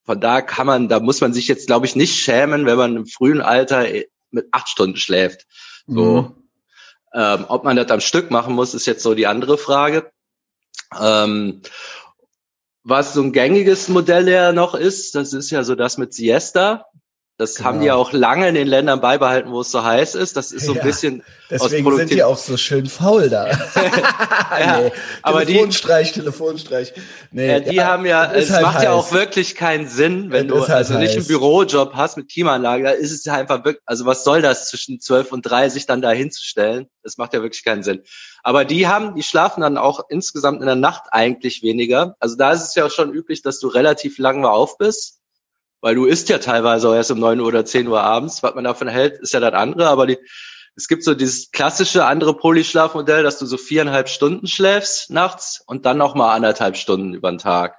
von 0.08 0.22
da 0.22 0.42
kann 0.42 0.66
man, 0.66 0.88
da 0.88 1.02
muss 1.02 1.20
man 1.20 1.34
sich 1.34 1.50
jetzt, 1.50 1.68
glaube 1.68 1.86
ich, 1.86 1.98
nicht 1.98 2.16
schämen, 2.16 2.66
wenn 2.66 2.78
man 2.78 2.96
im 2.96 3.06
frühen 3.06 3.42
Alter 3.42 3.86
mit 4.32 4.48
acht 4.54 4.70
Stunden 4.70 4.96
schläft. 4.96 5.46
So, 5.86 6.22
mhm. 6.22 6.44
ähm, 7.14 7.46
ob 7.50 7.66
man 7.66 7.76
das 7.76 7.92
am 7.92 8.00
Stück 8.00 8.32
machen 8.32 8.56
muss, 8.56 8.74
ist 8.74 8.88
jetzt 8.88 9.04
so 9.04 9.14
die 9.14 9.28
andere 9.28 9.58
Frage. 9.58 10.10
Ähm, 10.98 11.62
was 12.84 13.14
so 13.14 13.22
ein 13.22 13.34
gängiges 13.34 13.90
Modell 13.90 14.30
ja 14.30 14.54
noch 14.54 14.76
ist, 14.76 15.14
das 15.14 15.34
ist 15.34 15.52
ja 15.52 15.66
so 15.66 15.76
das 15.76 15.98
mit 15.98 16.14
Siesta. 16.14 16.86
Das 17.40 17.54
genau. 17.54 17.70
haben 17.70 17.80
die 17.82 17.86
ja 17.86 17.94
auch 17.94 18.14
lange 18.14 18.50
in 18.50 18.56
den 18.56 18.68
Ländern 18.68 19.00
beibehalten, 19.00 19.52
wo 19.52 19.62
es 19.62 19.70
so 19.70 19.84
heiß 19.84 20.16
ist. 20.16 20.36
Das 20.36 20.52
ist 20.52 20.66
so 20.66 20.72
ein 20.72 20.80
ja, 20.80 20.84
bisschen. 20.84 21.24
Deswegen 21.52 21.96
sind 21.96 22.10
die 22.10 22.24
auch 22.24 22.38
so 22.38 22.58
schön 22.58 22.88
faul 22.88 23.30
da. 23.30 23.48
ja, 24.60 24.82
nee, 24.82 24.92
aber 25.22 25.46
Telefonstreich, 25.46 26.14
die, 26.14 26.20
Telefonstreich. 26.22 26.94
Nee, 27.32 27.48
ja, 27.48 27.60
die 27.60 27.76
ja, 27.76 27.86
haben 27.86 28.08
ja, 28.08 28.32
es 28.34 28.50
halt 28.50 28.64
macht 28.64 28.78
heiß. 28.78 28.84
ja 28.86 28.92
auch 28.94 29.12
wirklich 29.12 29.54
keinen 29.54 29.88
Sinn, 29.88 30.32
wenn 30.32 30.48
das 30.48 30.58
du 30.58 30.62
halt 30.64 30.78
also 30.78 30.94
heiß. 30.96 31.02
nicht 31.02 31.16
einen 31.16 31.28
Bürojob 31.28 31.94
hast 31.94 32.18
mit 32.18 32.28
Klimaanlage, 32.28 32.84
da 32.84 32.90
ist 32.90 33.12
es 33.12 33.24
ja 33.24 33.36
einfach 33.36 33.64
wirklich, 33.64 33.84
also 33.86 34.08
was 34.08 34.24
soll 34.24 34.42
das 34.42 34.70
zwischen 34.70 35.00
12 35.00 35.32
und 35.32 35.44
3 35.44 35.70
sich 35.70 35.86
dann 35.86 36.02
da 36.02 36.10
hinzustellen? 36.10 36.88
Das 37.04 37.18
macht 37.18 37.36
ja 37.36 37.44
wirklich 37.44 37.64
keinen 37.64 37.84
Sinn. 37.84 38.02
Aber 38.42 38.66
die 38.66 38.88
haben, 38.88 39.14
die 39.14 39.24
schlafen 39.24 39.62
dann 39.62 39.78
auch 39.78 40.06
insgesamt 40.10 40.62
in 40.62 40.66
der 40.66 40.76
Nacht 40.76 41.04
eigentlich 41.12 41.62
weniger. 41.62 42.16
Also 42.20 42.36
da 42.36 42.52
ist 42.52 42.64
es 42.64 42.74
ja 42.74 42.88
auch 42.88 42.92
schon 42.92 43.14
üblich, 43.14 43.44
dass 43.44 43.60
du 43.60 43.68
relativ 43.68 44.18
lange 44.18 44.50
auf 44.50 44.80
bist 44.80 45.18
weil 45.82 45.96
du 45.96 46.06
isst 46.06 46.30
ja 46.30 46.38
teilweise 46.40 46.90
auch 46.90 46.94
erst 46.94 47.12
um 47.12 47.20
neun 47.20 47.40
Uhr 47.40 47.48
oder 47.48 47.66
zehn 47.66 47.88
Uhr 47.88 48.02
abends. 48.02 48.44
Was 48.44 48.56
man 48.56 48.64
davon 48.64 48.88
hält, 48.88 49.20
ist 49.20 49.34
ja 49.34 49.40
das 49.40 49.54
andere, 49.54 49.88
aber 49.88 50.08
die, 50.08 50.18
es 50.76 50.88
gibt 50.88 51.04
so 51.04 51.14
dieses 51.16 51.52
klassische 51.52 52.06
andere 52.06 52.36
Polyschlafmodell, 52.36 53.24
dass 53.24 53.40
du 53.40 53.46
so 53.46 53.58
viereinhalb 53.58 54.10
Stunden 54.10 54.48
schläfst 54.48 55.10
nachts 55.10 55.64
und 55.66 55.86
dann 55.86 55.98
nochmal 55.98 56.36
anderthalb 56.36 56.78
Stunden 56.78 57.14
über 57.14 57.32
den 57.32 57.40
Tag. 57.40 57.78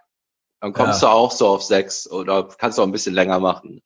Dann 0.60 0.72
kommst 0.72 1.02
ja. 1.02 1.08
du 1.08 1.14
auch 1.14 1.30
so 1.30 1.46
auf 1.46 1.62
sechs 1.62 2.10
oder 2.10 2.48
kannst 2.58 2.78
du 2.78 2.82
auch 2.82 2.86
ein 2.86 2.92
bisschen 2.92 3.14
länger 3.14 3.38
machen. 3.38 3.82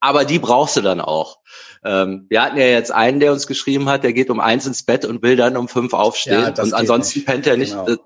aber 0.00 0.24
die 0.24 0.38
brauchst 0.38 0.76
du 0.76 0.80
dann 0.80 1.00
auch. 1.00 1.38
Ähm, 1.84 2.26
wir 2.28 2.42
hatten 2.42 2.56
ja 2.56 2.66
jetzt 2.66 2.90
einen, 2.90 3.20
der 3.20 3.32
uns 3.32 3.46
geschrieben 3.46 3.88
hat, 3.88 4.02
der 4.02 4.12
geht 4.12 4.30
um 4.30 4.40
eins 4.40 4.66
ins 4.66 4.82
Bett 4.82 5.04
und 5.04 5.22
will 5.22 5.36
dann 5.36 5.56
um 5.56 5.68
fünf 5.68 5.92
aufstehen. 5.92 6.54
Ja, 6.56 6.62
und 6.62 6.74
ansonsten 6.74 7.20
nicht. 7.20 7.26
pennt 7.26 7.46
er 7.46 7.56
nicht. 7.56 7.72
Genau. 7.72 7.96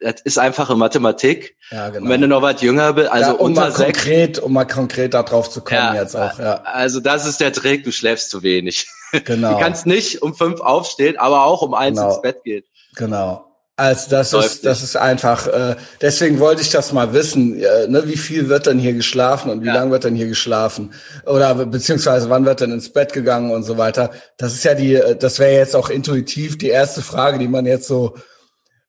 Das 0.00 0.22
ist 0.24 0.38
einfache 0.38 0.76
Mathematik. 0.76 1.56
Ja, 1.70 1.90
genau. 1.90 2.04
Und 2.04 2.10
wenn 2.10 2.20
du 2.22 2.28
noch 2.28 2.40
was 2.40 2.62
jünger 2.62 2.94
bist, 2.94 3.10
also 3.10 3.32
ja, 3.32 3.36
um 3.36 3.46
unter 3.46 3.60
mal 3.60 3.72
sechs, 3.72 3.98
konkret, 3.98 4.38
um 4.38 4.52
mal 4.52 4.64
konkret 4.64 5.12
darauf 5.14 5.50
zu 5.50 5.60
kommen 5.60 5.94
ja, 5.94 5.94
jetzt 5.94 6.16
auch. 6.16 6.38
Ja. 6.38 6.62
Also 6.64 7.00
das 7.00 7.26
ist 7.26 7.40
der 7.40 7.52
Trick, 7.52 7.84
du 7.84 7.92
schläfst 7.92 8.30
zu 8.30 8.42
wenig. 8.42 8.86
Genau. 9.24 9.54
Du 9.54 9.58
kannst 9.58 9.86
nicht 9.86 10.22
um 10.22 10.36
fünf 10.36 10.60
aufstehen, 10.60 11.16
aber 11.18 11.44
auch 11.44 11.62
um 11.62 11.74
eins 11.74 11.98
genau. 11.98 12.12
ins 12.12 12.22
Bett 12.22 12.44
gehen. 12.44 12.62
Genau. 12.94 13.44
Also 13.80 14.10
das 14.10 14.32
Läuft 14.32 14.46
ist 14.46 14.66
das 14.66 14.82
ist 14.82 14.96
einfach. 14.96 15.46
Äh, 15.46 15.74
deswegen 16.02 16.38
wollte 16.38 16.60
ich 16.60 16.70
das 16.70 16.92
mal 16.92 17.14
wissen. 17.14 17.60
Äh, 17.60 17.88
ne, 17.88 18.06
wie 18.06 18.18
viel 18.18 18.50
wird 18.50 18.66
denn 18.66 18.78
hier 18.78 18.92
geschlafen 18.92 19.50
und 19.50 19.62
wie 19.62 19.68
ja. 19.68 19.74
lang 19.74 19.90
wird 19.90 20.04
denn 20.04 20.14
hier 20.14 20.28
geschlafen 20.28 20.92
oder 21.24 21.54
beziehungsweise 21.54 22.28
wann 22.28 22.44
wird 22.44 22.60
denn 22.60 22.72
ins 22.72 22.92
Bett 22.92 23.14
gegangen 23.14 23.50
und 23.50 23.62
so 23.62 23.78
weiter. 23.78 24.10
Das 24.36 24.52
ist 24.52 24.64
ja 24.64 24.74
die. 24.74 24.94
Äh, 24.94 25.16
das 25.16 25.38
wäre 25.38 25.54
jetzt 25.54 25.74
auch 25.74 25.88
intuitiv 25.88 26.58
die 26.58 26.68
erste 26.68 27.00
Frage, 27.00 27.38
die 27.38 27.48
man 27.48 27.64
jetzt 27.64 27.88
so 27.88 28.14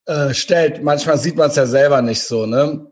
äh, 0.05 0.33
stellt. 0.33 0.83
Manchmal 0.83 1.17
sieht 1.17 1.35
man 1.35 1.49
es 1.49 1.55
ja 1.55 1.65
selber 1.65 2.01
nicht 2.01 2.23
so. 2.23 2.45
Ne? 2.45 2.91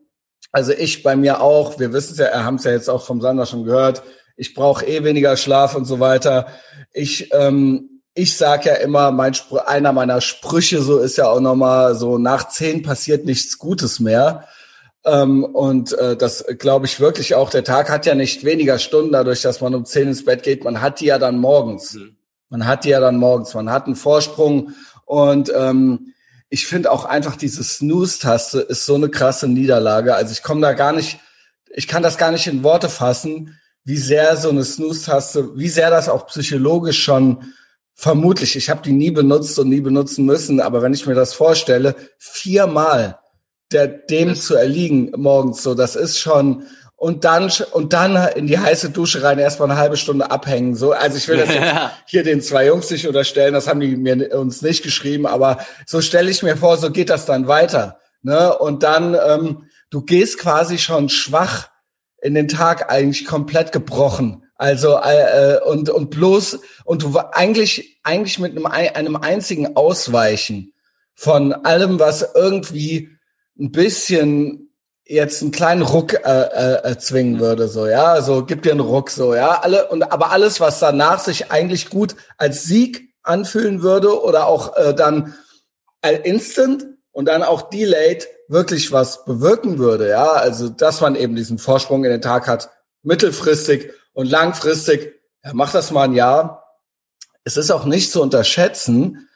Also 0.51 0.71
ich 0.71 1.03
bei 1.03 1.15
mir 1.15 1.41
auch. 1.41 1.79
Wir 1.79 1.93
wissen 1.93 2.13
es 2.13 2.19
ja, 2.19 2.43
haben 2.43 2.55
es 2.55 2.63
ja 2.63 2.71
jetzt 2.71 2.89
auch 2.89 3.03
vom 3.03 3.21
Sander 3.21 3.45
schon 3.45 3.63
gehört. 3.63 4.03
Ich 4.35 4.53
brauche 4.53 4.85
eh 4.85 5.03
weniger 5.03 5.35
Schlaf 5.37 5.75
und 5.75 5.85
so 5.85 5.99
weiter. 5.99 6.47
Ich 6.93 7.33
ähm, 7.33 7.99
ich 8.19 8.35
sag 8.35 8.65
ja 8.65 8.75
immer, 8.75 9.11
mein 9.11 9.33
Spr 9.33 9.67
einer 9.67 9.93
meiner 9.93 10.19
Sprüche 10.21 10.81
so 10.81 10.99
ist 10.99 11.17
ja 11.17 11.29
auch 11.29 11.39
nochmal 11.39 11.95
so, 11.95 12.17
nach 12.17 12.49
zehn 12.49 12.83
passiert 12.83 13.25
nichts 13.25 13.57
Gutes 13.57 13.99
mehr. 13.99 14.47
Ähm, 15.05 15.45
und 15.45 15.93
äh, 15.93 16.17
das 16.17 16.45
glaube 16.57 16.85
ich 16.85 16.99
wirklich 16.99 17.35
auch. 17.35 17.49
Der 17.49 17.63
Tag 17.63 17.89
hat 17.89 18.05
ja 18.05 18.15
nicht 18.15 18.43
weniger 18.43 18.79
Stunden 18.79 19.13
dadurch, 19.13 19.41
dass 19.41 19.61
man 19.61 19.73
um 19.73 19.85
zehn 19.85 20.09
ins 20.09 20.25
Bett 20.25 20.43
geht. 20.43 20.63
Man 20.65 20.81
hat 20.81 20.99
die 20.99 21.05
ja 21.05 21.17
dann 21.17 21.37
morgens. 21.37 21.93
Mhm. 21.93 22.17
Man 22.49 22.65
hat 22.65 22.83
die 22.83 22.89
ja 22.89 22.99
dann 22.99 23.17
morgens. 23.17 23.53
Man 23.53 23.71
hat 23.71 23.85
einen 23.85 23.95
Vorsprung. 23.95 24.73
Und 25.05 25.51
ähm, 25.55 26.13
ich 26.49 26.67
finde 26.67 26.91
auch 26.91 27.05
einfach 27.05 27.35
diese 27.35 27.63
Snooze-Taste 27.63 28.59
ist 28.59 28.85
so 28.85 28.95
eine 28.95 29.09
krasse 29.09 29.47
Niederlage. 29.47 30.15
Also 30.15 30.31
ich 30.31 30.43
komme 30.43 30.61
da 30.61 30.73
gar 30.73 30.93
nicht, 30.93 31.19
ich 31.69 31.87
kann 31.87 32.03
das 32.03 32.17
gar 32.17 32.31
nicht 32.31 32.47
in 32.47 32.63
Worte 32.63 32.89
fassen, 32.89 33.59
wie 33.83 33.97
sehr 33.97 34.35
so 34.37 34.49
eine 34.49 34.63
Snooze-Taste, 34.63 35.57
wie 35.57 35.69
sehr 35.69 35.89
das 35.89 36.09
auch 36.09 36.27
psychologisch 36.27 37.03
schon 37.03 37.53
Vermutlich, 38.01 38.55
ich 38.55 38.69
habe 38.69 38.81
die 38.81 38.93
nie 38.93 39.11
benutzt 39.11 39.59
und 39.59 39.67
nie 39.67 39.81
benutzen 39.81 40.23
müssen, 40.23 40.61
aber 40.61 40.81
wenn 40.81 40.93
ich 40.93 41.05
mir 41.05 41.15
das 41.15 41.33
vorstelle, 41.33 41.97
viermal 42.17 43.19
der 43.73 43.89
dem 43.89 44.35
zu 44.35 44.55
erliegen 44.55 45.11
morgens, 45.17 45.63
so 45.63 45.75
das 45.75 45.97
ist 45.97 46.17
schon 46.17 46.63
und 46.99 47.23
dann 47.23 47.51
und 47.71 47.93
dann 47.93 48.15
in 48.35 48.45
die 48.45 48.59
heiße 48.59 48.89
Dusche 48.89 49.23
rein 49.23 49.39
erstmal 49.39 49.71
eine 49.71 49.79
halbe 49.79 49.97
Stunde 49.97 50.29
abhängen. 50.29 50.75
So, 50.75 50.91
also 50.91 51.17
ich 51.17 51.27
will 51.27 51.37
das 51.37 51.53
jetzt 51.53 51.73
hier 52.05 52.23
den 52.23 52.41
zwei 52.41 52.67
Jungs 52.67 52.89
nicht 52.91 53.07
unterstellen, 53.07 53.53
das 53.53 53.67
haben 53.67 53.79
die 53.79 53.95
mir 53.95 54.37
uns 54.37 54.61
nicht 54.61 54.83
geschrieben, 54.83 55.25
aber 55.25 55.59
so 55.85 56.01
stelle 56.01 56.29
ich 56.29 56.43
mir 56.43 56.57
vor, 56.57 56.77
so 56.77 56.91
geht 56.91 57.09
das 57.09 57.25
dann 57.25 57.47
weiter. 57.47 57.99
Ne? 58.21 58.55
Und 58.57 58.83
dann 58.83 59.15
ähm, 59.15 59.69
du 59.89 60.01
gehst 60.01 60.37
quasi 60.39 60.77
schon 60.77 61.09
schwach 61.09 61.69
in 62.21 62.35
den 62.35 62.49
Tag 62.49 62.91
eigentlich 62.91 63.25
komplett 63.25 63.71
gebrochen 63.71 64.43
also 64.59 64.97
äh, 64.97 65.55
äh, 65.55 65.61
und 65.61 65.89
und 65.89 66.09
bloß 66.09 66.59
und 66.83 67.03
du 67.03 67.17
eigentlich 67.17 67.97
eigentlich 68.03 68.39
mit 68.39 68.51
einem 68.51 68.65
einem 68.65 69.15
einzigen 69.15 69.77
Ausweichen 69.77 70.73
von 71.15 71.53
allem, 71.53 71.97
was 71.97 72.27
irgendwie 72.35 73.09
ein 73.57 73.71
bisschen 73.71 74.68
jetzt 75.09 75.41
einen 75.41 75.51
kleinen 75.51 75.81
Ruck 75.81 76.13
äh, 76.13 76.17
äh, 76.19 76.83
erzwingen 76.83 77.39
würde, 77.39 77.67
so 77.67 77.87
ja, 77.87 78.05
also 78.05 78.45
gib 78.45 78.61
dir 78.61 78.71
einen 78.71 78.79
Ruck, 78.79 79.09
so 79.09 79.33
ja, 79.33 79.59
alle 79.61 79.87
und 79.87 80.03
aber 80.03 80.31
alles, 80.31 80.59
was 80.59 80.79
danach 80.79 81.19
sich 81.19 81.51
eigentlich 81.51 81.89
gut 81.89 82.15
als 82.37 82.63
Sieg 82.63 83.13
anfühlen 83.23 83.81
würde 83.81 84.21
oder 84.21 84.45
auch 84.45 84.77
äh, 84.77 84.93
dann 84.93 85.33
äh, 86.01 86.15
instant 86.23 86.85
und 87.11 87.25
dann 87.25 87.41
auch 87.41 87.69
delayed 87.69 88.27
wirklich 88.47 88.91
was 88.91 89.25
bewirken 89.25 89.79
würde, 89.79 90.09
ja, 90.09 90.27
also 90.27 90.69
dass 90.69 91.01
man 91.01 91.15
eben 91.15 91.35
diesen 91.35 91.57
Vorsprung 91.57 92.03
in 92.05 92.11
den 92.11 92.21
Tag 92.21 92.47
hat, 92.47 92.69
mittelfristig 93.01 93.91
und 94.13 94.29
langfristig, 94.29 95.15
ja, 95.43 95.51
mach 95.53 95.71
das 95.71 95.89
mal 95.89 96.03
ein 96.03 96.13
Jahr. 96.13 96.77
Es 97.43 97.57
ist 97.57 97.71
auch 97.71 97.85
nicht 97.85 98.11
zu 98.11 98.21
unterschätzen, 98.21 99.27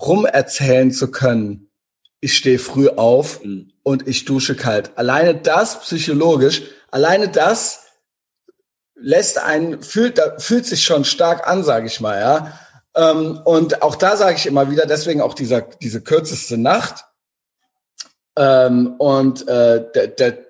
rumerzählen 0.00 0.90
zu 0.92 1.10
können. 1.10 1.69
Ich 2.20 2.36
stehe 2.36 2.58
früh 2.58 2.88
auf 2.88 3.42
mhm. 3.42 3.72
und 3.82 4.06
ich 4.06 4.24
dusche 4.24 4.54
kalt. 4.54 4.92
Alleine 4.96 5.34
das 5.34 5.80
psychologisch, 5.80 6.62
alleine 6.90 7.28
das 7.28 7.86
lässt 8.94 9.38
einen, 9.38 9.82
fühlt, 9.82 10.20
fühlt 10.38 10.66
sich 10.66 10.84
schon 10.84 11.04
stark 11.04 11.46
an, 11.46 11.64
sage 11.64 11.86
ich 11.86 12.00
mal, 12.00 12.20
ja. 12.20 12.60
Ähm, 12.94 13.40
und 13.44 13.82
auch 13.82 13.94
da 13.94 14.16
sage 14.16 14.36
ich 14.36 14.46
immer 14.46 14.70
wieder, 14.70 14.84
deswegen 14.84 15.22
auch 15.22 15.34
dieser, 15.34 15.62
diese 15.62 16.02
kürzeste 16.02 16.58
Nacht. 16.58 17.04
Ähm, 18.36 18.96
und 18.98 19.46
äh, 19.48 19.84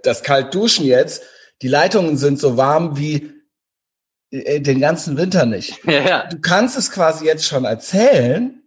das 0.03 0.23
Kaltduschen 0.23 0.85
jetzt, 0.85 1.23
die 1.63 1.69
Leitungen 1.69 2.17
sind 2.17 2.39
so 2.39 2.57
warm 2.57 2.97
wie 2.97 3.33
äh, 4.31 4.61
den 4.61 4.81
ganzen 4.81 5.17
Winter 5.17 5.47
nicht. 5.47 5.85
Ja. 5.85 6.27
Du 6.27 6.41
kannst 6.41 6.77
es 6.77 6.91
quasi 6.91 7.27
jetzt 7.27 7.45
schon 7.45 7.65
erzählen 7.65 8.60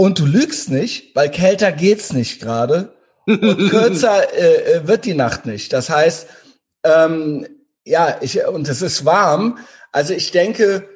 und 0.00 0.18
du 0.18 0.24
lügst 0.24 0.70
nicht, 0.70 1.14
weil 1.14 1.30
kälter 1.30 1.72
geht's 1.72 2.14
nicht 2.14 2.40
gerade 2.40 2.94
und 3.26 3.40
kürzer 3.70 4.32
äh, 4.32 4.76
äh, 4.76 4.88
wird 4.88 5.04
die 5.04 5.12
Nacht 5.12 5.44
nicht. 5.44 5.74
Das 5.74 5.90
heißt, 5.90 6.26
ähm, 6.84 7.46
ja, 7.84 8.16
ich 8.22 8.46
und 8.46 8.66
es 8.66 8.80
ist 8.80 9.04
warm. 9.04 9.58
Also 9.92 10.14
ich 10.14 10.30
denke, 10.30 10.88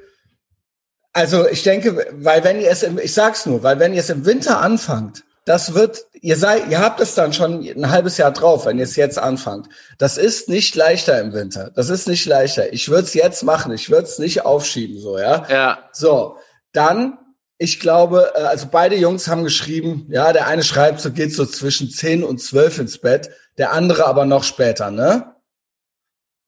also 1.13 1.47
ich 1.47 1.63
denke, 1.65 2.07
weil 2.13 2.45
wenn 2.45 2.63
ihr 2.63 2.71
es, 2.71 2.83
im, 2.83 2.99
ich 2.99 3.13
sag's 3.13 3.45
nur, 3.45 3.63
weil 3.63 3.79
wenn 3.79 3.93
ihr 3.93 4.01
es 4.01 4.09
im 4.09 4.25
Winter 4.25 4.63
anfangt, 4.63 5.23
das 5.45 5.75
wird, 5.75 6.07
ihr 6.23 6.39
seid, 6.39 6.71
ihr 6.71 6.81
habt 6.81 6.99
es 6.99 7.15
dann 7.15 7.35
schon 7.35 7.61
ein 7.63 7.91
halbes 7.91 8.17
Jahr 8.17 8.33
drauf, 8.33 8.65
wenn 8.65 8.79
ihr 8.79 8.85
es 8.85 8.97
jetzt 8.97 9.19
anfangt. 9.19 9.69
Das 9.99 10.17
ist 10.17 10.49
nicht 10.49 10.77
leichter 10.77 11.21
im 11.21 11.35
Winter. 11.35 11.71
Das 11.77 11.91
ist 11.91 12.09
nicht 12.09 12.25
leichter. 12.25 12.73
Ich 12.73 12.89
würde 12.89 13.05
es 13.05 13.13
jetzt 13.13 13.43
machen. 13.43 13.71
Ich 13.75 13.91
würde 13.91 14.05
es 14.05 14.19
nicht 14.19 14.47
aufschieben, 14.47 14.99
so, 14.99 15.19
ja. 15.19 15.47
Ja. 15.51 15.91
So. 15.93 16.39
Dann, 16.73 17.19
ich 17.59 17.81
glaube, 17.81 18.33
äh, 18.35 18.43
also 18.43 18.69
beide 18.71 18.97
Jungs 18.97 19.29
haben 19.29 19.45
geschrieben, 19.45 20.07
ja, 20.11 20.33
der 20.33 20.47
eine 20.47 20.63
schreibt, 20.63 21.01
so 21.01 21.11
geht 21.11 21.35
so 21.35 21.47
zwischen 21.47 21.91
zehn 21.91 22.25
und 22.25 22.39
zwölf 22.39 22.79
ins 22.79 22.99
Bett, 22.99 23.31
der 23.59 23.73
andere 23.73 24.07
aber 24.07 24.25
noch 24.25 24.45
später, 24.45 24.91
ne? 24.91 25.35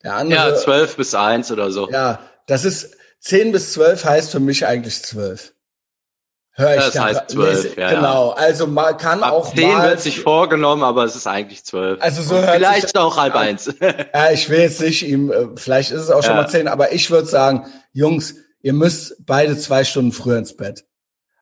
Der 0.02 0.14
andere. 0.14 0.50
Ja, 0.50 0.56
zwölf 0.56 0.96
bis 0.96 1.14
eins 1.14 1.50
oder 1.50 1.70
so. 1.70 1.90
Ja, 1.90 2.20
das 2.46 2.64
ist, 2.64 2.96
zehn 3.20 3.52
bis 3.52 3.72
zwölf 3.72 4.04
heißt 4.04 4.30
für 4.30 4.40
mich 4.40 4.66
eigentlich 4.66 5.02
zwölf. 5.02 5.52
Hör 6.58 6.74
ich 6.74 6.84
das 6.84 6.92
da, 6.94 7.04
heißt 7.04 7.30
zwölf, 7.30 7.76
ja, 7.76 7.90
Genau, 7.90 8.30
also 8.30 8.66
man 8.66 8.96
kann 8.96 9.22
Ab 9.22 9.32
auch 9.32 9.54
zehn 9.54 9.72
mal. 9.72 9.90
wird 9.90 10.00
sich 10.00 10.20
vorgenommen, 10.20 10.84
aber 10.84 11.04
es 11.04 11.14
ist 11.14 11.26
eigentlich 11.26 11.64
zwölf. 11.64 12.00
Also 12.00 12.22
so 12.22 12.34
hört 12.34 12.54
Vielleicht 12.54 12.88
sich, 12.88 12.96
auch 12.96 13.18
halb 13.18 13.34
eins. 13.34 13.74
Ja, 13.80 14.30
ich 14.30 14.48
will 14.48 14.60
jetzt 14.60 14.80
nicht 14.80 15.06
ihm, 15.06 15.30
äh, 15.30 15.48
vielleicht 15.56 15.90
ist 15.90 16.00
es 16.00 16.10
auch 16.10 16.22
schon 16.22 16.34
ja. 16.34 16.42
mal 16.42 16.48
zehn, 16.48 16.66
aber 16.66 16.92
ich 16.92 17.10
würde 17.10 17.26
sagen, 17.26 17.66
Jungs, 17.92 18.36
ihr 18.62 18.72
müsst 18.72 19.26
beide 19.26 19.58
zwei 19.58 19.84
Stunden 19.84 20.12
früher 20.12 20.38
ins 20.38 20.56
Bett. 20.56 20.84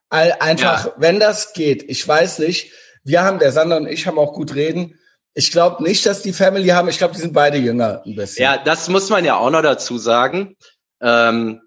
Einfach, 0.09 0.85
ja. 0.85 0.93
wenn 0.97 1.19
das 1.19 1.53
geht, 1.53 1.83
ich 1.89 2.07
weiß 2.07 2.39
nicht, 2.39 2.71
wir 3.03 3.23
haben, 3.23 3.39
der 3.39 3.51
Sander 3.51 3.77
und 3.77 3.87
ich 3.87 4.07
haben 4.07 4.19
auch 4.19 4.33
gut 4.33 4.55
reden. 4.55 4.99
Ich 5.33 5.51
glaube 5.51 5.83
nicht, 5.83 6.05
dass 6.05 6.21
die 6.21 6.33
Family 6.33 6.69
haben, 6.69 6.87
ich 6.87 6.97
glaube, 6.97 7.13
die 7.13 7.21
sind 7.21 7.33
beide 7.33 7.57
jünger 7.57 8.01
ein 8.05 8.15
bisschen. 8.15 8.43
Ja, 8.43 8.57
das 8.57 8.87
muss 8.87 9.09
man 9.09 9.25
ja 9.25 9.35
auch 9.35 9.49
noch 9.49 9.61
dazu 9.61 9.97
sagen. 9.97 10.55
Ähm, 11.01 11.61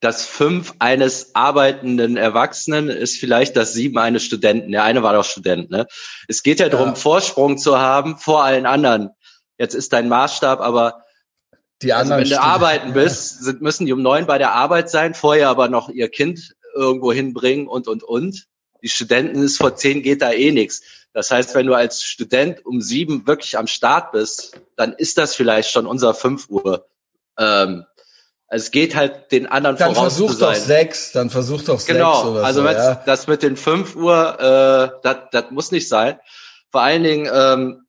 das 0.00 0.24
Fünf 0.24 0.74
eines 0.78 1.34
arbeitenden 1.34 2.16
Erwachsenen 2.16 2.88
ist 2.88 3.18
vielleicht 3.18 3.54
das 3.56 3.74
Sieben 3.74 3.98
eines 3.98 4.24
Studenten. 4.24 4.72
Der 4.72 4.82
eine 4.82 5.02
war 5.02 5.12
doch 5.12 5.24
Student. 5.24 5.70
Ne? 5.70 5.86
Es 6.26 6.42
geht 6.42 6.58
ja, 6.58 6.66
ja. 6.66 6.70
darum, 6.70 6.96
Vorsprung 6.96 7.58
zu 7.58 7.78
haben 7.78 8.16
vor 8.16 8.42
allen 8.42 8.64
anderen. 8.64 9.10
Jetzt 9.58 9.74
ist 9.74 9.92
dein 9.92 10.08
Maßstab, 10.08 10.60
aber 10.60 11.04
die 11.82 11.92
also 11.92 12.14
anderen 12.14 12.24
wenn 12.24 12.30
du 12.30 12.42
arbeiten 12.42 12.92
bist, 12.94 13.44
sind, 13.44 13.60
müssen 13.60 13.84
die 13.84 13.92
um 13.92 14.02
neun 14.02 14.26
bei 14.26 14.38
der 14.38 14.52
Arbeit 14.52 14.90
sein, 14.90 15.14
vorher 15.14 15.48
aber 15.48 15.68
noch 15.68 15.90
ihr 15.90 16.08
Kind 16.08 16.54
irgendwo 16.74 17.12
hinbringen 17.12 17.66
und, 17.66 17.88
und, 17.88 18.02
und. 18.02 18.46
Die 18.82 18.88
Studenten 18.88 19.42
ist 19.42 19.58
vor 19.58 19.76
zehn 19.76 20.02
geht 20.02 20.22
da 20.22 20.32
eh 20.32 20.52
nichts. 20.52 20.82
Das 21.12 21.30
heißt, 21.30 21.54
wenn 21.54 21.66
du 21.66 21.74
als 21.74 22.02
Student 22.02 22.64
um 22.64 22.80
sieben 22.80 23.26
wirklich 23.26 23.58
am 23.58 23.66
Start 23.66 24.12
bist, 24.12 24.60
dann 24.76 24.92
ist 24.92 25.18
das 25.18 25.34
vielleicht 25.34 25.70
schon 25.70 25.86
unser 25.86 26.14
fünf 26.14 26.48
Uhr. 26.48 26.86
Ähm, 27.38 27.84
also 28.46 28.64
es 28.64 28.70
geht 28.70 28.96
halt 28.96 29.30
den 29.30 29.46
anderen 29.46 29.76
dann 29.76 29.94
voraus 29.94 30.14
versuch 30.14 30.32
zu 30.32 30.38
sein. 30.38 30.54
Doch 30.54 30.60
sechs, 30.60 31.12
dann 31.12 31.30
versuch 31.30 31.62
doch 31.62 31.84
genau, 31.84 32.14
sechs 32.14 32.26
oder 32.26 32.44
also 32.44 32.62
so. 32.62 32.68
Ja. 32.68 32.94
das 33.06 33.26
mit 33.26 33.42
den 33.42 33.56
fünf 33.56 33.94
Uhr, 33.96 34.40
äh, 34.40 35.00
das, 35.02 35.16
das 35.30 35.44
muss 35.50 35.70
nicht 35.70 35.88
sein. 35.88 36.18
Vor 36.70 36.82
allen 36.82 37.02
Dingen, 37.02 37.30
ähm, 37.32 37.86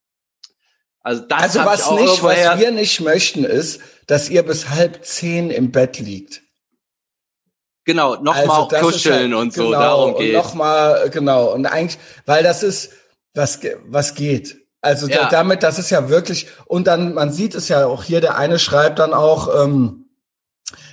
also 1.01 1.23
das 1.23 1.41
Also 1.41 1.59
was 1.65 1.91
nicht, 1.91 2.23
was 2.23 2.59
wir 2.59 2.71
nicht 2.71 3.01
möchten, 3.01 3.43
ist, 3.43 3.81
dass 4.05 4.29
ihr 4.29 4.43
bis 4.43 4.69
halb 4.69 5.03
zehn 5.03 5.49
im 5.49 5.71
Bett 5.71 5.99
liegt. 5.99 6.43
Genau, 7.91 8.15
nochmal 8.15 8.49
also 8.49 8.67
kuscheln 8.79 9.33
halt, 9.33 9.41
und 9.41 9.53
so, 9.53 9.65
genau, 9.65 9.79
darum 9.79 10.15
geht. 10.15 10.33
Nochmal, 10.33 11.09
genau. 11.09 11.51
Und 11.53 11.65
eigentlich, 11.65 11.99
weil 12.25 12.41
das 12.41 12.63
ist, 12.63 12.91
was, 13.33 13.59
was 13.85 14.15
geht. 14.15 14.57
Also 14.79 15.09
ja. 15.09 15.27
damit, 15.29 15.61
das 15.61 15.77
ist 15.77 15.89
ja 15.89 16.07
wirklich, 16.07 16.47
und 16.67 16.87
dann, 16.87 17.13
man 17.13 17.33
sieht 17.33 17.53
es 17.53 17.67
ja 17.67 17.85
auch 17.85 18.03
hier, 18.03 18.21
der 18.21 18.37
eine 18.37 18.59
schreibt 18.59 18.99
dann 18.99 19.13
auch, 19.13 19.63
ähm, 19.63 20.05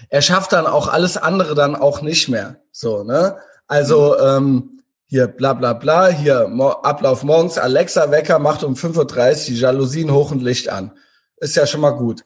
er 0.08 0.22
schafft 0.22 0.52
dann 0.52 0.66
auch 0.66 0.88
alles 0.88 1.16
andere 1.16 1.54
dann 1.54 1.76
auch 1.76 2.02
nicht 2.02 2.28
mehr. 2.28 2.56
So, 2.72 3.04
ne? 3.04 3.36
Also, 3.68 4.18
ähm, 4.18 4.82
hier 5.06 5.28
bla 5.28 5.52
bla 5.52 5.74
bla, 5.74 6.08
hier 6.08 6.48
Mo 6.48 6.70
Ablauf 6.70 7.22
morgens, 7.22 7.58
Alexa 7.58 8.10
Wecker 8.10 8.40
macht 8.40 8.64
um 8.64 8.74
5.30 8.74 8.98
Uhr 8.98 9.34
die 9.46 9.60
Jalousien 9.60 10.12
hoch 10.12 10.32
und 10.32 10.42
Licht 10.42 10.68
an. 10.68 10.98
Ist 11.36 11.54
ja 11.54 11.64
schon 11.64 11.80
mal 11.80 11.92
gut. 11.92 12.24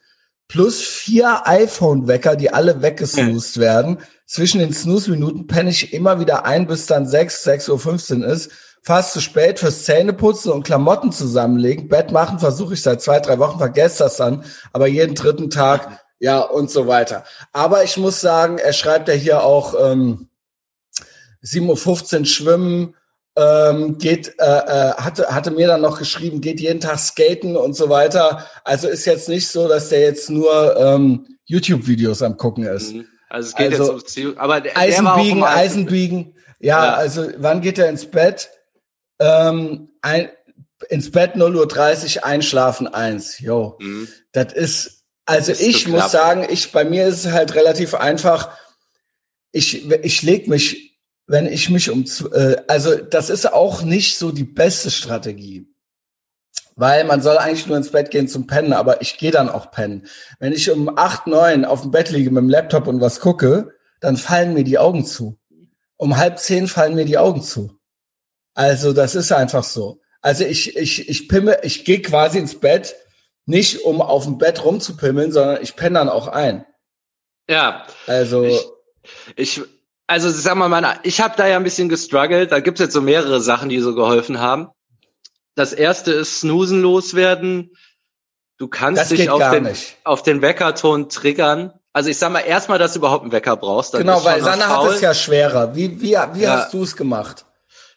Plus 0.53 0.83
vier 0.83 1.47
iPhone-Wecker, 1.47 2.37
die 2.37 2.53
alle 2.53 2.83
weggesnoost 2.83 3.59
werden. 3.59 3.99
Zwischen 4.33 4.61
den 4.61 4.73
Snooze-Minuten 4.73 5.47
penne 5.47 5.69
ich 5.69 5.93
immer 5.93 6.19
wieder 6.19 6.47
ein, 6.47 6.67
bis 6.67 6.87
dann 6.87 7.07
6, 7.07 7.47
6.15 7.47 8.21
Uhr 8.23 8.29
ist. 8.29 8.51
Fast 8.81 9.13
zu 9.13 9.21
spät 9.21 9.59
fürs 9.59 9.85
Zähneputzen 9.85 10.51
und 10.51 10.65
Klamotten 10.65 11.13
zusammenlegen. 11.13 11.89
Bett 11.89 12.13
machen 12.13 12.39
versuche 12.39 12.73
ich 12.73 12.81
seit 12.81 13.03
zwei, 13.03 13.21
drei 13.21 13.39
Wochen, 13.39 13.59
vergesse 13.59 14.05
das 14.05 14.17
dann. 14.17 14.43
Aber 14.73 14.87
jeden 14.87 15.15
dritten 15.15 15.51
Tag, 15.51 16.03
ja, 16.19 16.41
und 16.41 16.71
so 16.71 16.87
weiter. 16.87 17.25
Aber 17.53 17.85
ich 17.85 17.99
muss 17.99 18.23
sagen, 18.23 18.57
er 18.57 18.73
schreibt 18.73 19.09
ja 19.09 19.15
hier 19.15 19.43
auch, 19.43 19.75
ähm, 19.79 20.31
7.15 21.45 22.21
Uhr 22.21 22.25
schwimmen, 22.25 22.95
ähm, 23.37 23.99
geht, 23.99 24.29
äh, 24.39 24.45
äh, 24.45 24.95
hatte, 24.95 25.27
hatte 25.27 25.51
mir 25.51 25.67
dann 25.67 25.83
noch 25.83 25.99
geschrieben, 25.99 26.41
geht 26.41 26.59
jeden 26.59 26.81
Tag 26.81 26.99
skaten 27.01 27.55
und 27.55 27.77
so 27.77 27.91
weiter. 27.91 28.47
Also 28.65 28.89
ist 28.89 29.05
jetzt 29.05 29.29
nicht 29.29 29.49
so, 29.49 29.69
dass 29.69 29.91
der 29.91 30.01
jetzt 30.01 30.31
nur 30.31 30.75
ähm, 30.79 31.27
YouTube-Videos 31.45 32.23
am 32.23 32.39
gucken 32.39 32.65
ist. 32.65 32.95
Mhm. 32.95 33.12
Also 33.33 33.49
es 33.49 33.55
geht 33.55 33.73
also, 33.73 33.97
jetzt 33.97 34.19
um 34.19 34.37
aber 34.37 34.61
der, 34.61 34.77
Eisenbiegen, 34.77 35.41
der 35.41 35.57
Eisenbiegen. 35.57 36.35
Ja, 36.61 36.85
ja, 36.85 36.95
also 36.95 37.29
wann 37.39 37.63
geht 37.63 37.79
er 37.79 37.89
ins 37.89 38.05
Bett? 38.05 38.51
Ähm, 39.19 39.89
ein, 40.03 40.29
ins 40.91 41.11
Bett 41.11 41.35
0.30 41.35 42.19
Uhr, 42.19 42.25
einschlafen 42.27 42.89
1. 42.89 43.39
Jo. 43.39 43.79
Mhm. 43.81 44.09
Das 44.33 44.53
ist, 44.53 45.05
also 45.25 45.53
ist 45.53 45.63
ich 45.63 45.89
muss 45.89 46.11
sagen, 46.13 46.47
ich, 46.49 46.73
bei 46.73 46.85
mir 46.85 47.07
ist 47.07 47.25
es 47.25 47.33
halt 47.33 47.55
relativ 47.55 47.95
einfach. 47.95 48.51
Ich, 49.51 49.89
ich 49.91 50.23
leg 50.23 50.49
mich 50.49 50.93
wenn 51.27 51.47
ich 51.47 51.71
mich 51.71 51.89
um, 51.89 52.05
äh, 52.33 52.57
also 52.69 52.97
das 52.97 53.31
ist 53.31 53.51
auch 53.51 53.83
nicht 53.83 54.19
so 54.19 54.33
die 54.33 54.45
beste 54.45 54.91
Strategie. 54.91 55.72
Weil 56.75 57.05
man 57.05 57.21
soll 57.21 57.37
eigentlich 57.37 57.67
nur 57.67 57.77
ins 57.77 57.91
Bett 57.91 58.11
gehen 58.11 58.29
zum 58.29 58.47
Pennen, 58.47 58.73
aber 58.73 59.03
ich 59.03 59.19
gehe 59.19 59.31
dann 59.31 59.51
auch 59.51 59.71
pennen. 59.71 60.07
Wenn 60.39 60.53
ich 60.53 60.71
um 60.71 60.97
acht, 60.97 61.27
neun 61.27 61.65
auf 61.65 61.83
dem 61.83 61.91
Bett 61.91 62.11
liege 62.11 62.31
mit 62.31 62.43
dem 62.43 62.49
Laptop 62.49 62.87
und 62.87 63.01
was 63.01 63.21
gucke, 63.21 63.75
dann 64.01 64.17
fallen 64.17 64.55
mir 64.55 64.65
die 64.65 64.79
Augen 64.79 65.05
zu. 65.05 65.39
Um 65.97 66.17
halb 66.17 66.39
zehn 66.39 66.67
fallen 66.67 66.95
mir 66.95 67.05
die 67.05 67.19
Augen 67.19 67.43
zu. 67.43 67.79
Also 68.55 68.93
das 68.93 69.15
ist 69.15 69.33
einfach 69.33 69.65
so. 69.65 70.01
Also 70.21 70.45
ich, 70.45 70.77
ich, 70.77 71.09
ich 71.09 71.29
pimme, 71.29 71.59
ich 71.63 71.85
gehe 71.85 72.01
quasi 72.01 72.39
ins 72.39 72.59
Bett, 72.59 72.95
nicht 73.45 73.85
um 73.85 74.01
auf 74.01 74.25
dem 74.25 74.39
Bett 74.39 74.65
rumzupimmeln, 74.65 75.33
sondern 75.33 75.63
ich 75.63 75.77
penne 75.77 75.99
dann 75.99 76.09
auch 76.09 76.29
ein. 76.29 76.65
Ja. 77.49 77.87
Also. 78.07 78.45
Ich, 78.45 78.67
ich 79.37 79.63
also 80.07 80.31
sag 80.31 80.57
mal, 80.57 80.69
meine, 80.69 81.01
ich 81.03 81.21
habe 81.21 81.35
da 81.37 81.47
ja 81.47 81.57
ein 81.57 81.65
bisschen 81.65 81.89
gestruggelt. 81.89 82.53
Da 82.53 82.61
gibt's 82.61 82.81
jetzt 82.81 82.93
so 82.93 83.01
mehrere 83.01 83.41
Sachen, 83.41 83.69
die 83.69 83.81
so 83.81 83.95
geholfen 83.95 84.41
haben. 84.41 84.69
Das 85.55 85.73
erste 85.73 86.13
ist 86.13 86.41
Snoosen 86.41 86.81
loswerden. 86.81 87.77
Du 88.59 88.69
kannst 88.69 89.11
dich 89.11 89.29
auf 89.29 89.51
den, 89.51 89.69
auf 90.05 90.23
den 90.23 90.41
Weckerton 90.41 91.09
triggern. 91.09 91.73
Also 91.93 92.09
ich 92.09 92.19
sag 92.19 92.33
mal 92.33 92.41
erstmal, 92.41 92.79
dass 92.79 92.95
du 92.95 93.01
überhaupt 93.01 93.23
einen 93.23 93.33
Wecker 93.33 93.57
brauchst. 93.57 93.93
genau, 93.93 94.25
weil 94.25 94.43
Sanna 94.43 94.69
hat 94.69 94.93
es 94.93 95.01
ja 95.01 95.13
schwerer. 95.13 95.75
Wie, 95.75 96.01
wie, 96.01 96.17
wie 96.33 96.41
ja. 96.41 96.57
hast 96.57 96.73
du 96.73 96.83
es 96.83 96.97
gemacht? 96.97 97.45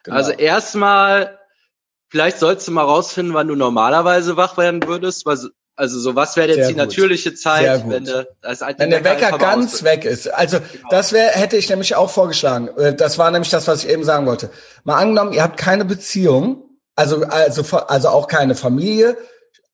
Genau. 0.03 0.17
Also 0.17 0.31
erstmal, 0.31 1.39
vielleicht 2.09 2.39
sollst 2.39 2.67
du 2.67 2.71
mal 2.71 2.83
rausfinden, 2.83 3.33
wann 3.33 3.47
du 3.47 3.55
normalerweise 3.55 4.35
wach 4.37 4.57
werden 4.57 4.85
würdest, 4.85 5.25
weil 5.25 5.37
also 5.77 5.99
so, 5.99 6.15
was 6.15 6.37
wäre 6.37 6.47
jetzt 6.47 6.57
Sehr 6.57 6.67
die 6.67 6.73
gut. 6.73 6.83
natürliche 6.83 7.33
Zeit, 7.33 7.83
wenn, 7.89 8.05
de, 8.05 8.25
als 8.41 8.61
wenn 8.61 8.89
der 8.89 9.03
Wecker 9.03 9.37
ganz 9.37 9.83
weg 9.83 10.05
ist? 10.05 10.33
Also 10.33 10.59
genau. 10.59 10.87
das 10.89 11.11
wäre, 11.11 11.31
hätte 11.31 11.57
ich 11.57 11.69
nämlich 11.69 11.95
auch 11.95 12.09
vorgeschlagen. 12.09 12.69
Äh, 12.77 12.95
das 12.95 13.17
war 13.17 13.29
nämlich 13.29 13.49
das, 13.49 13.67
was 13.67 13.83
ich 13.83 13.89
eben 13.89 14.05
sagen 14.05 14.25
wollte. 14.25 14.49
Mal 14.85 14.97
angenommen, 14.97 15.33
ihr 15.33 15.43
habt 15.43 15.57
keine 15.57 15.83
Beziehung, 15.83 16.63
also 16.95 17.23
also 17.25 17.77
also 17.77 18.09
auch 18.09 18.27
keine 18.27 18.55
Familie, 18.55 19.17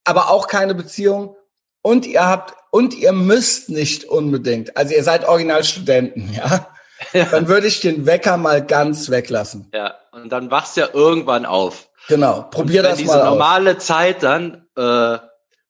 aber 0.03 0.29
auch 0.29 0.47
keine 0.47 0.75
Beziehung 0.75 1.35
und 1.81 2.05
ihr 2.05 2.25
habt 2.27 2.55
und 2.71 2.93
ihr 2.93 3.11
müsst 3.11 3.69
nicht 3.69 4.05
unbedingt, 4.05 4.77
also 4.77 4.93
ihr 4.93 5.03
seid 5.03 5.25
Originalstudenten, 5.25 6.33
ja. 6.33 6.67
ja. 7.13 7.25
Dann 7.25 7.47
würde 7.47 7.67
ich 7.67 7.81
den 7.81 8.05
Wecker 8.05 8.37
mal 8.37 8.65
ganz 8.65 9.09
weglassen. 9.09 9.69
Ja, 9.73 9.95
und 10.11 10.29
dann 10.29 10.51
wachst 10.51 10.77
du 10.77 10.81
ja 10.81 10.89
irgendwann 10.93 11.45
auf. 11.45 11.89
Genau, 12.07 12.43
probier 12.43 12.83
das 12.83 12.91
mal. 12.91 12.97
Wenn 12.97 13.05
diese 13.05 13.17
normale 13.17 13.77
Zeit 13.77 14.23
dann 14.23 14.65
äh, 14.75 15.17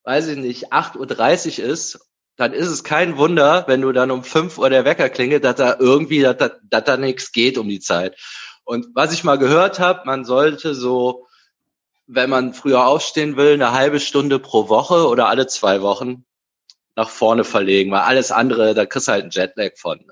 weiß 0.04 0.28
ich 0.28 0.38
nicht, 0.38 0.74
8.30 0.74 1.62
Uhr 1.62 1.70
ist, 1.70 2.00
dann 2.38 2.54
ist 2.54 2.68
es 2.68 2.84
kein 2.84 3.18
Wunder, 3.18 3.66
wenn 3.68 3.82
du 3.82 3.92
dann 3.92 4.10
um 4.10 4.24
5 4.24 4.58
Uhr 4.58 4.70
der 4.70 4.86
Wecker 4.86 5.10
klingelt, 5.10 5.44
dass 5.44 5.56
da 5.56 5.76
irgendwie, 5.78 6.22
dass, 6.22 6.38
dass, 6.38 6.52
dass 6.64 6.84
da 6.84 6.98
nichts 6.98 7.32
geht 7.32 7.58
um 7.58 7.68
die 7.68 7.80
Zeit. 7.80 8.18
Und 8.64 8.88
was 8.96 9.14
ich 9.14 9.24
mal 9.24 9.38
gehört 9.38 9.80
habe, 9.80 10.02
man 10.06 10.26
sollte 10.26 10.74
so, 10.74 11.28
wenn 12.14 12.30
man 12.30 12.54
früher 12.54 12.86
aufstehen 12.86 13.38
will, 13.38 13.54
eine 13.54 13.72
halbe 13.72 14.02
Stunde 14.02 14.38
pro 14.38 14.68
Woche 14.68 15.08
oder 15.08 15.28
alle 15.28 15.48
zwei 15.48 15.82
Wochen 15.82 16.26
nach 16.96 17.10
vorne 17.10 17.46
verlegen, 17.46 17.92
weil 17.92 18.02
alles 18.02 18.32
andere, 18.32 18.74
da 18.74 18.86
kriegst 18.86 19.08
du 19.08 19.14
halt 19.14 19.24
einen 19.24 19.32
Jetlag 19.32 19.78
von. 19.78 20.12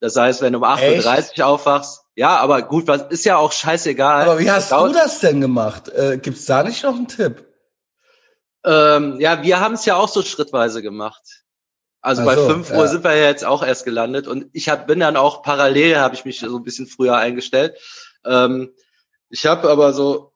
Das 0.00 0.16
heißt, 0.16 0.42
wenn 0.42 0.52
du 0.52 0.58
um 0.58 0.64
8.30 0.64 1.38
Uhr 1.38 1.46
aufwachst, 1.46 2.02
ja, 2.16 2.36
aber 2.36 2.62
gut, 2.62 2.88
was 2.88 3.02
ist 3.10 3.24
ja 3.24 3.36
auch 3.36 3.52
scheißegal. 3.52 4.28
Aber 4.28 4.40
wie 4.40 4.50
hast 4.50 4.72
du 4.72 4.88
das 4.88 5.20
denn 5.20 5.40
gemacht? 5.40 5.88
Äh, 5.88 6.18
Gibt 6.18 6.48
da 6.48 6.64
nicht 6.64 6.82
noch 6.82 6.96
einen 6.96 7.06
Tipp? 7.06 7.46
Ähm, 8.64 9.20
ja, 9.20 9.42
wir 9.42 9.60
haben 9.60 9.74
es 9.74 9.84
ja 9.84 9.94
auch 9.94 10.08
so 10.08 10.22
schrittweise 10.22 10.82
gemacht. 10.82 11.22
Also 12.00 12.22
Ach 12.22 12.26
bei 12.26 12.34
so, 12.34 12.48
5 12.48 12.70
Uhr 12.70 12.76
ja. 12.78 12.86
sind 12.88 13.04
wir 13.04 13.16
ja 13.16 13.26
jetzt 13.26 13.44
auch 13.44 13.62
erst 13.62 13.84
gelandet 13.84 14.26
und 14.26 14.46
ich 14.52 14.68
hab, 14.68 14.88
bin 14.88 14.98
dann 14.98 15.16
auch 15.16 15.42
parallel, 15.42 15.98
habe 15.98 16.16
ich 16.16 16.24
mich 16.24 16.40
so 16.40 16.56
ein 16.56 16.64
bisschen 16.64 16.88
früher 16.88 17.16
eingestellt. 17.16 17.76
Ähm, 18.24 18.74
ich 19.30 19.46
habe 19.46 19.70
aber 19.70 19.92
so, 19.92 20.32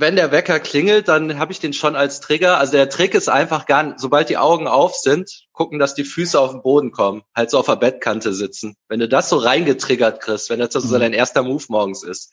wenn 0.00 0.14
der 0.14 0.30
Wecker 0.30 0.60
klingelt, 0.60 1.08
dann 1.08 1.40
habe 1.40 1.50
ich 1.50 1.58
den 1.58 1.72
schon 1.72 1.96
als 1.96 2.20
Trigger. 2.20 2.58
Also 2.58 2.70
der 2.70 2.88
Trick 2.88 3.14
ist 3.14 3.28
einfach 3.28 3.66
gar 3.66 3.82
nicht, 3.82 3.98
sobald 3.98 4.28
die 4.28 4.36
Augen 4.36 4.68
auf 4.68 4.94
sind, 4.94 5.28
gucken, 5.52 5.80
dass 5.80 5.96
die 5.96 6.04
Füße 6.04 6.38
auf 6.38 6.52
den 6.52 6.62
Boden 6.62 6.92
kommen, 6.92 7.22
halt 7.34 7.50
so 7.50 7.58
auf 7.58 7.66
der 7.66 7.74
Bettkante 7.74 8.32
sitzen. 8.32 8.76
Wenn 8.88 9.00
du 9.00 9.08
das 9.08 9.28
so 9.28 9.38
reingetriggert 9.38 10.20
kriegst, 10.20 10.50
wenn 10.50 10.60
das 10.60 10.72
so 10.72 10.94
mhm. 10.94 11.00
dein 11.00 11.12
erster 11.12 11.42
Move 11.42 11.64
morgens 11.68 12.04
ist. 12.04 12.32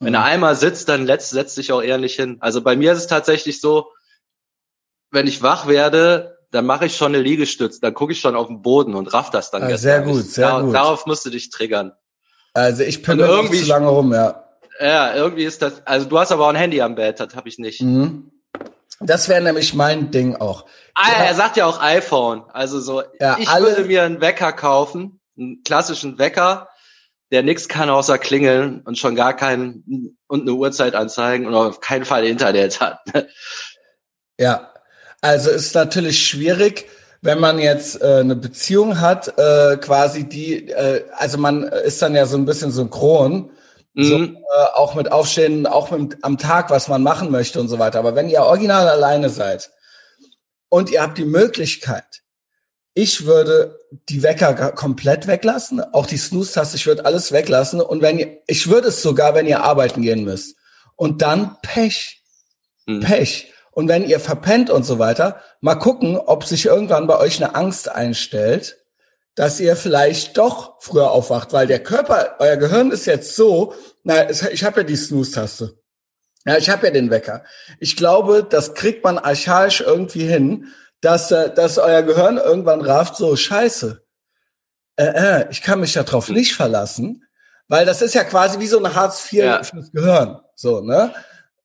Wenn 0.00 0.10
mhm. 0.10 0.16
er 0.16 0.24
einmal 0.24 0.54
sitzt, 0.54 0.90
dann 0.90 1.06
setzt 1.06 1.30
setz 1.30 1.54
dich 1.54 1.72
auch 1.72 1.80
ehrlich 1.80 2.14
hin. 2.14 2.36
Also 2.40 2.60
bei 2.60 2.76
mir 2.76 2.92
ist 2.92 2.98
es 2.98 3.06
tatsächlich 3.06 3.62
so, 3.62 3.90
wenn 5.10 5.26
ich 5.26 5.40
wach 5.40 5.66
werde, 5.66 6.36
dann 6.50 6.66
mache 6.66 6.84
ich 6.84 6.96
schon 6.96 7.14
eine 7.14 7.22
Liegestütz, 7.22 7.80
dann 7.80 7.94
gucke 7.94 8.12
ich 8.12 8.20
schon 8.20 8.36
auf 8.36 8.48
den 8.48 8.60
Boden 8.60 8.94
und 8.94 9.14
raff 9.14 9.30
das 9.30 9.50
dann. 9.50 9.62
Ah, 9.62 9.78
sehr 9.78 10.02
gut, 10.02 10.26
sehr 10.26 10.48
Dar 10.48 10.62
gut. 10.62 10.74
Darauf 10.74 11.06
musst 11.06 11.24
du 11.24 11.30
dich 11.30 11.48
triggern. 11.48 11.92
Also 12.52 12.82
ich 12.82 13.00
bin 13.00 13.18
irgendwie 13.18 13.62
zu 13.62 13.68
lange 13.68 13.88
rum, 13.88 14.12
ja. 14.12 14.47
Ja, 14.80 15.14
irgendwie 15.14 15.44
ist 15.44 15.62
das. 15.62 15.86
Also 15.86 16.08
du 16.08 16.18
hast 16.18 16.32
aber 16.32 16.44
auch 16.44 16.50
ein 16.50 16.56
Handy 16.56 16.80
am 16.80 16.94
Bett, 16.94 17.20
das 17.20 17.34
habe 17.34 17.48
ich 17.48 17.58
nicht. 17.58 17.82
Mhm. 17.82 18.30
Das 19.00 19.28
wäre 19.28 19.42
nämlich 19.42 19.74
mein 19.74 20.10
Ding 20.10 20.36
auch. 20.36 20.66
Ah, 20.94 21.12
ja, 21.12 21.24
er 21.24 21.34
sagt 21.34 21.56
ja 21.56 21.66
auch 21.66 21.80
iPhone. 21.80 22.44
Also 22.52 22.80
so, 22.80 23.02
ja, 23.20 23.36
ich 23.38 23.48
alle, 23.48 23.66
würde 23.66 23.84
mir 23.84 24.02
einen 24.02 24.20
Wecker 24.20 24.52
kaufen, 24.52 25.20
einen 25.36 25.62
klassischen 25.62 26.18
Wecker, 26.18 26.68
der 27.30 27.42
nichts 27.42 27.68
kann 27.68 27.90
außer 27.90 28.18
klingeln 28.18 28.80
und 28.84 28.98
schon 28.98 29.14
gar 29.14 29.34
keinen 29.34 30.16
und 30.26 30.42
eine 30.42 30.52
Uhrzeit 30.52 30.94
anzeigen 30.94 31.46
und 31.46 31.54
auf 31.54 31.80
keinen 31.80 32.04
Fall 32.04 32.24
Internet 32.26 32.80
hat. 32.80 33.00
Ja, 34.40 34.72
also 35.20 35.50
ist 35.50 35.74
natürlich 35.74 36.24
schwierig, 36.24 36.86
wenn 37.22 37.40
man 37.40 37.58
jetzt 37.58 38.00
äh, 38.00 38.18
eine 38.20 38.36
Beziehung 38.36 39.00
hat, 39.00 39.36
äh, 39.36 39.76
quasi 39.78 40.28
die, 40.28 40.68
äh, 40.68 41.04
also 41.16 41.38
man 41.38 41.64
ist 41.64 42.00
dann 42.02 42.14
ja 42.14 42.24
so 42.24 42.36
ein 42.36 42.44
bisschen 42.44 42.70
synchron. 42.70 43.50
So, 44.04 44.22
äh, 44.22 44.36
auch 44.74 44.94
mit 44.94 45.10
Aufstehen, 45.10 45.66
auch 45.66 45.90
mit, 45.90 46.18
am 46.22 46.38
Tag, 46.38 46.70
was 46.70 46.88
man 46.88 47.02
machen 47.02 47.30
möchte 47.30 47.60
und 47.60 47.68
so 47.68 47.78
weiter. 47.78 47.98
Aber 47.98 48.14
wenn 48.14 48.28
ihr 48.28 48.42
original 48.42 48.88
alleine 48.88 49.28
seid 49.28 49.70
und 50.68 50.90
ihr 50.90 51.02
habt 51.02 51.18
die 51.18 51.24
Möglichkeit, 51.24 52.22
ich 52.94 53.26
würde 53.26 53.78
die 54.08 54.22
Wecker 54.22 54.72
komplett 54.72 55.26
weglassen, 55.26 55.80
auch 55.92 56.06
die 56.06 56.16
Snooze-Taste, 56.16 56.76
ich 56.76 56.86
würde 56.86 57.04
alles 57.04 57.32
weglassen. 57.32 57.80
Und 57.80 58.02
wenn 58.02 58.18
ihr, 58.18 58.38
ich 58.46 58.68
würde 58.68 58.88
es 58.88 59.02
sogar, 59.02 59.34
wenn 59.34 59.46
ihr 59.46 59.62
arbeiten 59.62 60.02
gehen 60.02 60.24
müsst. 60.24 60.56
Und 60.96 61.22
dann 61.22 61.56
Pech. 61.62 62.22
Mhm. 62.86 63.00
Pech. 63.00 63.52
Und 63.70 63.86
wenn 63.86 64.08
ihr 64.08 64.18
verpennt 64.18 64.70
und 64.70 64.82
so 64.82 64.98
weiter, 64.98 65.40
mal 65.60 65.76
gucken, 65.76 66.16
ob 66.18 66.44
sich 66.44 66.66
irgendwann 66.66 67.06
bei 67.06 67.18
euch 67.18 67.42
eine 67.42 67.54
Angst 67.54 67.88
einstellt, 67.88 68.77
dass 69.38 69.60
ihr 69.60 69.76
vielleicht 69.76 70.36
doch 70.36 70.80
früher 70.80 71.12
aufwacht, 71.12 71.52
weil 71.52 71.68
der 71.68 71.80
Körper, 71.80 72.34
euer 72.40 72.56
Gehirn 72.56 72.90
ist 72.90 73.06
jetzt 73.06 73.36
so, 73.36 73.72
na, 74.02 74.28
ich 74.30 74.64
habe 74.64 74.80
ja 74.80 74.82
die 74.82 74.96
Snooze-Taste. 74.96 75.78
Ja, 76.44 76.56
ich 76.56 76.68
habe 76.68 76.88
ja 76.88 76.92
den 76.92 77.08
Wecker. 77.08 77.44
Ich 77.78 77.96
glaube, 77.96 78.42
das 78.42 78.74
kriegt 78.74 79.04
man 79.04 79.16
archaisch 79.16 79.80
irgendwie 79.80 80.26
hin, 80.26 80.72
dass, 81.00 81.30
äh, 81.30 81.54
dass 81.54 81.78
euer 81.78 82.02
Gehirn 82.02 82.38
irgendwann 82.38 82.80
rafft, 82.80 83.14
so 83.14 83.36
scheiße. 83.36 84.02
Äh, 84.96 85.04
äh, 85.04 85.46
ich 85.52 85.62
kann 85.62 85.78
mich 85.78 85.92
darauf 85.92 86.30
nicht 86.30 86.56
verlassen, 86.56 87.22
weil 87.68 87.86
das 87.86 88.02
ist 88.02 88.14
ja 88.14 88.24
quasi 88.24 88.58
wie 88.58 88.66
so 88.66 88.78
eine 88.78 88.96
Hartz 88.96 89.32
IV 89.32 89.44
ja. 89.44 89.62
fürs 89.62 89.92
Gehirn. 89.92 90.40
So, 90.56 90.80
ne? 90.80 91.14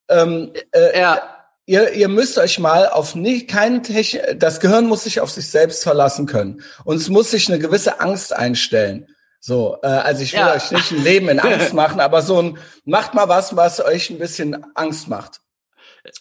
Ähm, 0.10 0.54
äh, 0.74 1.00
ja 1.00 1.33
ihr, 1.66 1.94
ihr 1.94 2.08
müsst 2.08 2.38
euch 2.38 2.60
mal 2.60 2.90
auf 2.90 3.16
nicht 3.16 3.50
keinen 3.50 3.84
Technik, 3.84 4.40
das 4.40 4.60
Gehirn 4.60 4.86
muss 4.86 5.04
sich 5.04 5.20
auf 5.20 5.30
sich 5.30 5.50
selbst 5.50 5.84
verlassen 5.84 6.26
können. 6.26 6.62
Und 6.84 6.98
es 6.98 7.10
muss 7.10 7.32
sich 7.32 7.50
eine 7.50 7.60
gewisse 7.60 8.00
Angst 8.00 8.36
einstellen. 8.36 9.08
So, 9.40 9.78
äh, 9.84 9.88
also 9.88 10.24
ich 10.24 10.34
will 10.34 10.40
ja. 10.40 10.54
euch 10.54 10.72
nicht 10.72 10.92
ein 10.92 11.04
Leben 11.04 11.30
in 11.30 11.40
Angst 11.40 11.74
machen, 11.74 12.00
aber 12.00 12.22
so 12.22 12.42
ein, 12.42 12.58
macht 12.86 13.14
mal 13.14 13.28
was, 13.28 13.56
was 13.56 13.84
euch 13.84 14.10
ein 14.10 14.20
bisschen 14.20 14.66
Angst 14.76 15.08
macht. 15.08 15.42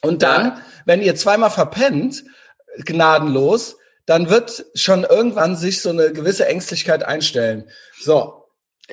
Und 0.01 0.23
dann, 0.23 0.47
ja. 0.47 0.61
wenn 0.87 1.03
ihr 1.03 1.15
zweimal 1.17 1.51
verpennt, 1.51 2.25
gnadenlos, 2.79 3.77
dann 4.07 4.31
wird 4.31 4.65
schon 4.75 5.05
irgendwann 5.05 5.57
sich 5.57 5.83
so 5.83 5.91
eine 5.91 6.13
gewisse 6.13 6.47
Ängstlichkeit 6.47 7.05
einstellen. 7.05 7.71
So. 8.01 8.49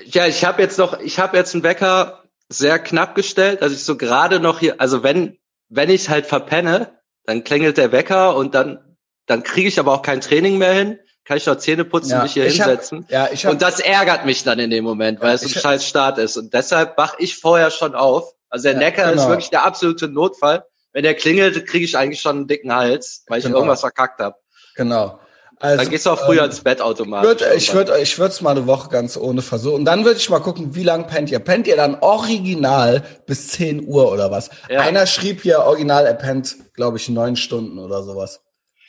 Ja, 0.06 0.28
ich 0.28 0.46
habe 0.46 0.62
jetzt 0.62 0.78
noch, 0.78 1.00
ich 1.00 1.20
habe 1.20 1.38
jetzt 1.38 1.54
einen 1.54 1.64
Wecker 1.64 2.24
sehr 2.48 2.80
knapp 2.80 3.16
gestellt, 3.16 3.62
dass 3.62 3.72
ich 3.72 3.84
so 3.84 3.98
gerade 3.98 4.40
noch 4.40 4.60
hier, 4.60 4.80
also 4.80 5.04
wenn 5.04 5.40
wenn 5.70 5.90
ich 5.90 6.10
halt 6.10 6.26
verpenne, 6.26 7.00
dann 7.26 7.44
klingelt 7.44 7.78
der 7.78 7.92
Wecker 7.92 8.36
und 8.36 8.56
dann 8.56 8.90
dann 9.30 9.44
kriege 9.44 9.68
ich 9.68 9.80
aber 9.80 9.94
auch 9.94 10.02
kein 10.02 10.22
Training 10.22 10.58
mehr 10.58 10.74
hin, 10.74 11.00
kann 11.24 11.38
ich 11.38 11.46
noch 11.46 11.58
Zähne 11.58 11.86
putzen 11.86 12.10
ja, 12.10 12.18
und 12.18 12.24
mich 12.24 12.34
hier 12.34 12.46
hinsetzen. 12.46 13.04
Hab, 13.04 13.12
ja, 13.12 13.30
ich 13.32 13.46
hab, 13.46 13.54
und 13.54 13.62
das 13.62 13.80
ärgert 13.80 14.26
mich 14.26 14.44
dann 14.44 14.58
in 14.58 14.72
dem 14.72 14.84
Moment, 14.84 15.22
weil 15.22 15.36
es 15.36 15.44
ein 15.44 15.50
scheiß 15.50 15.86
Start 15.86 16.18
ist. 16.18 16.36
Und 16.36 16.56
deshalb 16.56 16.98
wach 16.98 17.14
ich 17.20 17.38
vorher 17.38 17.70
schon 17.70 17.94
auf. 17.94 18.34
Also 18.50 18.64
der 18.64 18.74
ja, 18.74 18.80
Necker 18.80 19.08
genau. 19.08 19.22
ist 19.22 19.30
wirklich 19.30 19.52
der 19.52 19.64
absolute 19.64 20.08
Notfall. 20.08 20.66
Wenn 20.94 21.04
der 21.04 21.14
klingelt, 21.14 21.68
kriege 21.68 21.86
ich 21.86 21.96
eigentlich 21.96 22.20
schon 22.20 22.38
einen 22.38 22.48
dicken 22.48 22.74
Hals, 22.74 23.24
weil 23.28 23.38
ich 23.38 23.46
genau. 23.46 23.58
irgendwas 23.58 23.82
verkackt 23.82 24.20
habe. 24.20 24.36
Genau. 24.76 25.20
Also, 25.62 25.84
dann 25.84 25.90
gehst 25.90 26.06
du 26.06 26.12
auch 26.12 26.20
früher 26.20 26.44
ähm, 26.44 26.50
ins 26.50 26.62
Bett 26.62 26.82
automatisch. 26.82 27.42
Würd, 27.42 27.56
ich 27.56 27.74
würde 27.74 28.00
ich 28.00 28.18
würde 28.18 28.32
es 28.32 28.40
mal 28.40 28.52
eine 28.52 28.66
Woche 28.66 28.90
ganz 28.90 29.18
ohne 29.18 29.42
versuchen. 29.42 29.76
Und 29.76 29.86
dann 29.86 30.06
würde 30.06 30.18
ich 30.18 30.30
mal 30.30 30.40
gucken, 30.40 30.74
wie 30.74 30.84
lang 30.84 31.08
pennt 31.08 31.30
ihr? 31.32 31.40
Pennt 31.40 31.68
ihr 31.68 31.76
dann 31.76 31.98
original 32.00 33.04
bis 33.26 33.50
10 33.50 33.86
Uhr 33.86 34.10
oder 34.10 34.32
was? 34.32 34.50
Ja. 34.70 34.80
Einer 34.82 35.06
schrieb 35.06 35.42
hier 35.42 35.60
original, 35.60 36.06
er 36.06 36.14
pennt, 36.14 36.56
glaube 36.74 36.98
ich, 36.98 37.10
neun 37.10 37.36
Stunden 37.36 37.78
oder 37.78 38.04
sowas. 38.04 38.42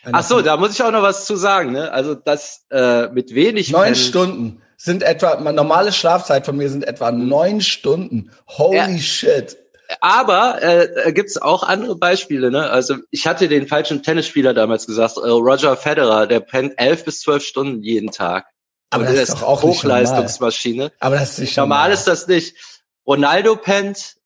Einer 0.05 0.19
Ach 0.19 0.23
so, 0.23 0.41
da 0.43 0.57
muss 0.57 0.73
ich 0.73 0.83
auch 0.83 0.93
noch 0.93 1.03
was 1.03 1.27
zu 1.27 1.35
sagen. 1.35 1.73
Ne? 1.73 1.91
Also 1.91 2.15
das 2.15 2.67
äh, 2.71 3.09
mit 3.09 3.35
wenig 3.35 3.73
neun 3.73 3.97
Stunden 3.97 4.63
sind 4.77 5.03
etwa, 5.03 5.41
meine 5.41 5.57
normale 5.57 5.93
Schlafzeit 5.93 6.47
von 6.47 6.57
mir 6.57 6.71
sind 6.71 6.87
etwa 6.87 7.11
neun 7.11 7.61
Stunden. 7.61 8.31
Holy 8.47 8.77
ja. 8.77 8.99
shit. 8.99 9.59
Aber 10.01 10.63
äh, 10.63 11.13
gibt 11.13 11.31
es 11.31 11.41
auch 11.41 11.63
andere 11.63 11.97
Beispiele. 11.97 12.51
Ne? 12.51 12.71
Also 12.71 12.97
ich 13.11 13.27
hatte 13.27 13.49
den 13.49 13.67
falschen 13.67 14.03
Tennisspieler 14.03 14.55
damals 14.55 14.87
gesagt, 14.87 15.17
äh, 15.17 15.29
Roger 15.29 15.77
Federer, 15.77 16.27
der 16.27 16.41
pennt 16.41 16.75
elf 16.77 17.05
bis 17.05 17.21
zwölf 17.21 17.45
Stunden 17.45 17.83
jeden 17.83 18.11
Tag. 18.11 18.47
Aber 18.91 19.05
das, 19.05 19.15
das 19.15 19.29
ist 19.29 19.35
doch 19.37 19.43
auch 19.43 19.63
Hochleistungsmaschine. 19.63 20.93
Aber 21.01 21.17
das 21.17 21.33
ist 21.33 21.39
nicht 21.39 21.57
normal. 21.57 21.79
Normal 21.79 21.93
ist 21.93 22.05
das 22.07 22.27
nicht. 22.27 22.57
Ronaldo 23.07 23.57
pennt 23.57 24.17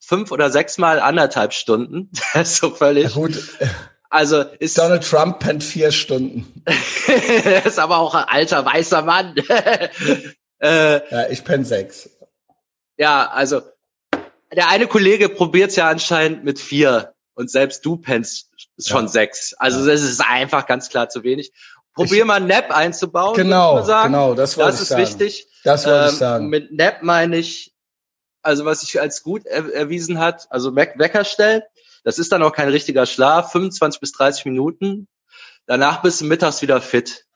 fünf 0.00 0.30
oder 0.32 0.50
sechs 0.50 0.78
Mal 0.78 1.00
anderthalb 1.00 1.52
Stunden. 1.52 2.10
Das 2.34 2.52
ist 2.52 2.56
so 2.56 2.70
völlig. 2.70 3.04
Ja, 3.04 3.10
gut. 3.10 3.38
Also 4.10 4.42
ist 4.42 4.76
Donald 4.76 5.08
Trump 5.08 5.38
pennt 5.38 5.64
vier 5.64 5.90
Stunden. 5.90 6.62
ist 7.64 7.78
aber 7.78 7.98
auch 7.98 8.14
ein 8.14 8.24
alter 8.28 8.64
weißer 8.64 9.02
Mann. 9.02 9.34
äh, 10.58 11.10
ja, 11.10 11.28
ich 11.30 11.44
penn 11.44 11.64
sechs. 11.64 12.10
Ja, 12.98 13.30
also 13.30 13.62
der 14.54 14.68
eine 14.68 14.86
Kollege 14.86 15.28
probiert 15.28 15.70
es 15.70 15.76
ja 15.76 15.88
anscheinend 15.88 16.44
mit 16.44 16.58
vier 16.58 17.14
und 17.34 17.50
selbst 17.50 17.84
du 17.84 17.96
pennst 17.96 18.50
schon 18.78 19.04
ja. 19.04 19.08
sechs. 19.08 19.54
Also 19.54 19.86
das 19.86 20.02
ist 20.02 20.20
einfach 20.20 20.66
ganz 20.66 20.88
klar 20.88 21.08
zu 21.08 21.22
wenig. 21.22 21.52
Probier 21.94 22.20
ich, 22.20 22.24
mal 22.24 22.40
Nap 22.40 22.70
einzubauen. 22.70 23.36
Genau, 23.36 23.82
genau, 23.82 24.34
das 24.34 24.56
wollte 24.56 24.72
das 24.72 24.82
ich 24.82 24.88
sagen. 24.88 25.00
Das 25.02 25.10
ist 25.10 25.20
wichtig. 25.20 25.48
Das 25.64 25.86
wollte 25.86 25.98
ähm, 25.98 26.08
ich 26.08 26.18
sagen. 26.18 26.48
Mit 26.48 26.72
Nap 26.72 27.02
meine 27.02 27.36
ich, 27.36 27.74
also 28.42 28.64
was 28.64 28.80
sich 28.80 29.00
als 29.00 29.22
gut 29.22 29.46
er 29.46 29.72
erwiesen 29.72 30.18
hat, 30.18 30.46
also 30.50 30.74
Wecker 30.74 31.24
stellen. 31.24 31.62
Das 32.04 32.18
ist 32.18 32.32
dann 32.32 32.42
auch 32.42 32.52
kein 32.52 32.68
richtiger 32.68 33.06
Schlaf, 33.06 33.52
25 33.52 34.00
bis 34.00 34.12
30 34.12 34.46
Minuten. 34.46 35.06
Danach 35.66 36.02
bist 36.02 36.20
du 36.20 36.24
mittags 36.24 36.62
wieder 36.62 36.80
fit. 36.80 37.26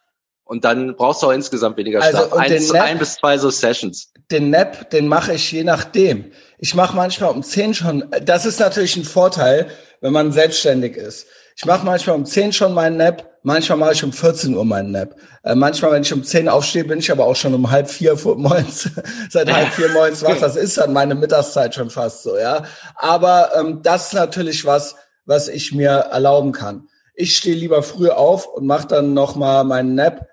Und 0.44 0.64
dann 0.64 0.96
brauchst 0.96 1.22
du 1.22 1.28
auch 1.28 1.32
insgesamt 1.32 1.76
weniger 1.76 2.02
also, 2.02 2.18
Schlaf. 2.18 2.32
Eins, 2.32 2.72
Nap, 2.72 2.82
ein 2.82 2.98
bis 2.98 3.14
zwei 3.14 3.38
so 3.38 3.50
Sessions. 3.50 4.12
Den 4.30 4.50
Nap, 4.50 4.90
den 4.90 5.06
mache 5.06 5.34
ich 5.34 5.52
je 5.52 5.64
nachdem. 5.64 6.32
Ich 6.58 6.74
mache 6.74 6.96
manchmal 6.96 7.30
um 7.30 7.42
zehn 7.42 7.74
schon. 7.74 8.04
Das 8.22 8.46
ist 8.46 8.60
natürlich 8.60 8.96
ein 8.96 9.04
Vorteil, 9.04 9.68
wenn 10.00 10.12
man 10.12 10.32
selbstständig 10.32 10.96
ist. 10.96 11.26
Ich 11.56 11.64
mache 11.64 11.84
manchmal 11.84 12.16
um 12.16 12.26
zehn 12.26 12.52
schon 12.52 12.74
meinen 12.74 12.98
Nap, 12.98 13.38
manchmal 13.42 13.78
mache 13.78 13.92
ich 13.92 14.04
um 14.04 14.12
14 14.12 14.54
Uhr 14.54 14.64
meinen 14.64 14.92
Nap. 14.92 15.16
Äh, 15.42 15.54
manchmal, 15.54 15.92
wenn 15.92 16.02
ich 16.02 16.12
um 16.12 16.22
zehn 16.22 16.48
aufstehe, 16.48 16.84
bin 16.84 16.98
ich 16.98 17.10
aber 17.10 17.24
auch 17.24 17.36
schon 17.36 17.54
um 17.54 17.70
halb 17.70 17.88
vier 17.88 18.14
morgens, 18.24 18.90
seit 19.30 19.50
halb 19.52 19.72
vier 19.72 19.88
morgens 19.90 20.22
wach. 20.22 20.36
Das 20.40 20.56
ist 20.56 20.76
dann 20.76 20.92
meine 20.92 21.14
Mittagszeit 21.14 21.74
schon 21.74 21.90
fast 21.90 22.22
so, 22.22 22.36
ja. 22.36 22.64
Aber 22.96 23.52
ähm, 23.58 23.80
das 23.82 24.08
ist 24.08 24.12
natürlich 24.14 24.66
was, 24.66 24.96
was 25.24 25.48
ich 25.48 25.72
mir 25.72 25.90
erlauben 25.90 26.52
kann. 26.52 26.88
Ich 27.14 27.36
stehe 27.36 27.56
lieber 27.56 27.82
früh 27.82 28.10
auf 28.10 28.46
und 28.46 28.66
mache 28.66 28.88
dann 28.88 29.14
noch 29.14 29.34
mal 29.36 29.64
meinen 29.64 29.94
Nap 29.94 30.26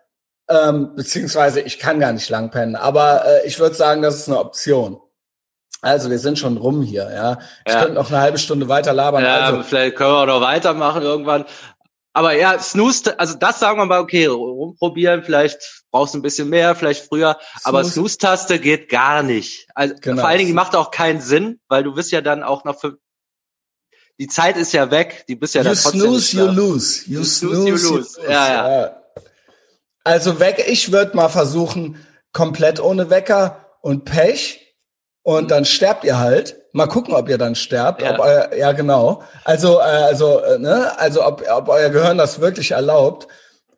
ähm, 0.49 0.95
beziehungsweise 0.95 1.62
ich 1.62 1.79
kann 1.79 1.99
gar 1.99 2.12
nicht 2.12 2.29
lang 2.29 2.51
pennen, 2.51 2.75
aber 2.75 3.25
äh, 3.25 3.47
ich 3.47 3.59
würde 3.59 3.75
sagen, 3.75 4.01
das 4.01 4.15
ist 4.15 4.27
eine 4.27 4.39
Option. 4.39 4.99
Also 5.83 6.09
wir 6.09 6.17
sind 6.17 6.39
schon 6.39 6.55
rum 6.55 6.81
hier, 6.81 7.11
ja. 7.13 7.39
Ich 7.65 7.73
ja. 7.73 7.81
könnte 7.81 7.95
noch 7.95 8.09
eine 8.09 8.21
halbe 8.21 8.37
Stunde 8.37 8.69
weiter 8.69 8.93
labern. 8.93 9.21
Ja, 9.21 9.41
also. 9.41 9.63
vielleicht 9.63 9.97
können 9.97 10.13
wir 10.13 10.25
noch 10.25 10.39
weitermachen 10.39 11.01
irgendwann. 11.01 11.43
Aber 12.13 12.33
ja, 12.33 12.57
Snooze, 12.57 13.19
also 13.19 13.35
das 13.35 13.59
sagen 13.59 13.79
wir 13.79 13.85
mal, 13.85 13.99
okay, 13.99 14.27
rumprobieren, 14.27 15.23
vielleicht 15.23 15.83
brauchst 15.91 16.13
du 16.13 16.19
ein 16.19 16.21
bisschen 16.21 16.47
mehr, 16.47 16.73
vielleicht 16.75 17.05
früher, 17.05 17.37
Snooze. 17.41 17.65
aber 17.65 17.83
Snooze-Taste 17.83 18.59
geht 18.59 18.87
gar 18.87 19.23
nicht. 19.23 19.67
Also 19.75 19.95
genau. 19.99 20.21
vor 20.21 20.29
allen 20.29 20.37
Dingen 20.37 20.53
macht 20.53 20.73
auch 20.75 20.89
keinen 20.89 21.19
Sinn, 21.19 21.59
weil 21.67 21.83
du 21.83 21.93
bist 21.93 22.11
ja 22.11 22.21
dann 22.21 22.43
auch 22.43 22.63
noch 22.63 22.79
für 22.79 22.97
die 24.19 24.27
Zeit 24.27 24.55
ist 24.55 24.71
ja 24.71 24.89
weg, 24.89 25.25
die 25.27 25.35
bist 25.35 25.53
ja 25.53 25.63
you 25.63 25.69
dann 25.69 25.75
trotzdem. 25.75 25.99
Snooze, 25.99 26.37
you 26.37 26.45
lose. 26.45 27.03
You, 27.07 27.19
you 27.19 27.23
snooze, 27.25 27.55
snooze, 27.55 27.87
you 27.87 27.95
lose. 27.97 28.21
Ja, 28.23 28.47
ja. 28.47 28.81
ja. 28.81 29.03
Also 30.05 30.39
weg, 30.39 30.63
ich 30.65 30.93
würde 30.93 31.15
mal 31.17 31.29
versuchen, 31.29 31.97
komplett 32.31 32.79
ohne 32.79 33.09
Wecker 33.09 33.65
und 33.81 34.05
Pech. 34.05 34.62
Und 35.23 35.51
dann 35.51 35.65
sterbt 35.65 36.03
ihr 36.03 36.19
halt. 36.19 36.57
Mal 36.73 36.88
gucken, 36.88 37.13
ob 37.13 37.29
ihr 37.29 37.38
dann 37.38 37.55
sterbt. 37.55 38.01
Ja, 38.01 38.13
ob 38.13 38.19
euer, 38.19 38.53
ja 38.55 38.71
genau. 38.73 39.23
Also, 39.43 39.79
äh, 39.79 39.83
also, 39.83 40.39
äh, 40.39 40.59
ne? 40.59 40.97
also 40.99 41.25
ob, 41.25 41.43
ob 41.49 41.69
euer 41.69 41.89
Gehirn 41.89 42.17
das 42.17 42.39
wirklich 42.39 42.71
erlaubt. 42.71 43.27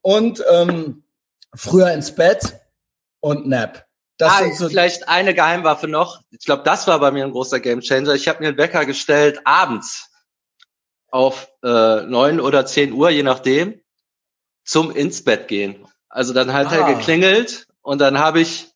Und 0.01 0.43
ähm, 0.51 1.03
früher 1.53 1.91
ins 1.91 2.13
Bett 2.15 2.59
und 3.19 3.47
Nap. 3.47 3.85
Das 4.17 4.31
ah, 4.31 4.53
so 4.53 4.69
vielleicht 4.69 5.09
eine 5.09 5.33
Geheimwaffe 5.33 5.87
noch. 5.87 6.21
Ich 6.31 6.45
glaube, 6.45 6.63
das 6.63 6.87
war 6.87 6.99
bei 6.99 7.11
mir 7.11 7.25
ein 7.25 7.31
großer 7.31 7.59
Gamechanger. 7.59 8.13
Ich 8.13 8.27
habe 8.27 8.39
mir 8.39 8.49
einen 8.49 8.57
Wecker 8.57 8.85
gestellt 8.85 9.41
abends 9.43 10.09
auf 11.09 11.49
äh, 11.63 12.01
neun 12.01 12.39
oder 12.39 12.65
zehn 12.65 12.93
Uhr, 12.93 13.09
je 13.09 13.23
nachdem, 13.23 13.81
zum 14.63 14.95
ins 14.95 15.23
Bett 15.23 15.47
gehen. 15.47 15.87
Also 16.07 16.33
dann 16.33 16.53
hat 16.53 16.67
ah. 16.67 16.75
er 16.75 16.95
geklingelt 16.95 17.67
und 17.81 17.99
dann 17.99 18.17
habe 18.19 18.39
ich, 18.39 18.69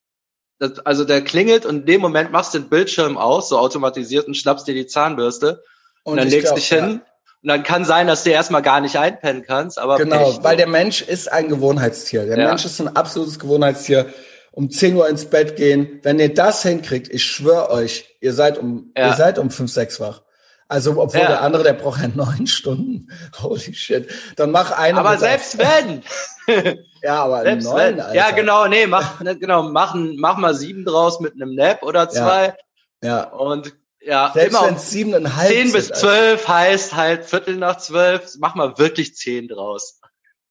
das, 0.60 0.80
also 0.86 1.06
der 1.06 1.22
klingelt 1.22 1.65
und 1.65 1.78
in 1.78 1.86
dem 1.86 2.02
Moment 2.02 2.32
machst 2.32 2.54
du 2.54 2.60
den 2.60 2.69
Bildschirm 2.69 3.17
aus, 3.17 3.50
so 3.50 3.58
automatisiert 3.58 4.28
und 4.28 4.36
schnappst 4.36 4.67
dir 4.67 4.74
die 4.74 4.88
Zahnbürste 4.88 5.63
und, 6.04 6.13
und 6.13 6.17
dann 6.17 6.28
legst 6.28 6.48
glaub, 6.48 6.56
dich 6.56 6.67
hin. 6.67 6.78
Ja. 6.78 7.02
Und 7.41 7.48
dann 7.48 7.63
kann 7.63 7.86
sein, 7.86 8.08
dass 8.08 8.24
du 8.26 8.32
erstmal 8.32 8.62
gar 8.62 8.82
nicht 8.82 8.98
einpennen 8.98 9.43
kannst, 9.43 9.80
aber. 9.80 9.98
Genau, 9.98 10.32
Pech, 10.32 10.43
weil 10.43 10.58
der 10.58 10.67
Mensch 10.67 11.02
ist 11.02 11.32
ein 11.32 11.48
Gewohnheitstier. 11.48 12.26
Der 12.26 12.38
ja. 12.38 12.48
Mensch 12.50 12.65
ist 12.65 12.82
ein 12.82 12.95
absolutes 12.95 13.39
Gewohnheitstier. 13.39 14.08
Um 14.52 14.69
10 14.69 14.95
Uhr 14.95 15.08
ins 15.08 15.26
Bett 15.26 15.56
gehen. 15.56 16.00
Wenn 16.04 16.19
ihr 16.19 16.34
das 16.34 16.63
hinkriegt, 16.63 17.08
ich 17.08 17.24
schwöre 17.24 17.69
euch, 17.69 18.17
ihr 18.19 18.34
seid 18.34 18.58
um, 18.58 18.91
ja. 18.98 19.08
ihr 19.08 19.13
seid 19.13 19.39
um 19.39 19.52
fünf, 19.52 19.72
sechs 19.72 20.02
wach. 20.02 20.24
Also, 20.71 20.91
obwohl 20.91 21.21
ja. 21.21 21.27
der 21.27 21.41
andere, 21.41 21.63
der 21.63 21.73
braucht 21.73 21.99
ja 21.99 22.08
neun 22.08 22.45
Stunden. 22.45 23.10
Holy 23.41 23.73
shit. 23.73 24.08
Dann 24.36 24.51
mach 24.51 24.71
eine. 24.71 24.99
Aber 24.99 25.17
selbst 25.17 25.58
wenn. 25.58 26.03
ja, 27.01 27.23
aber 27.23 27.41
selbst 27.41 27.65
neun, 27.65 27.77
wenn. 27.77 27.99
Alter. 27.99 28.15
Ja, 28.15 28.32
genau, 28.32 28.67
nee, 28.67 28.86
mach, 28.86 29.19
ne, 29.19 29.36
genau, 29.36 29.63
mach, 29.63 29.95
mach 29.95 30.38
mal 30.38 30.53
sieben 30.53 30.86
draus 30.86 31.19
mit 31.19 31.34
einem 31.34 31.55
Nap 31.55 31.82
oder 31.82 32.08
zwei. 32.08 32.55
Ja. 33.03 33.10
ja. 33.10 33.23
Und 33.32 33.73
ja, 33.99 34.32
selbst 34.34 34.62
wenn 34.62 34.75
es 34.75 34.91
siebeneinhalb 34.91 35.49
Zehn 35.49 35.71
bis 35.71 35.88
zwölf 35.89 36.47
heißt 36.47 36.95
halt 36.95 37.25
Viertel 37.25 37.58
nach 37.58 37.77
zwölf. 37.77 38.36
Mach 38.39 38.53
mal 38.53 38.77
wirklich 38.77 39.15
zehn 39.15 39.47
draus. 39.47 39.99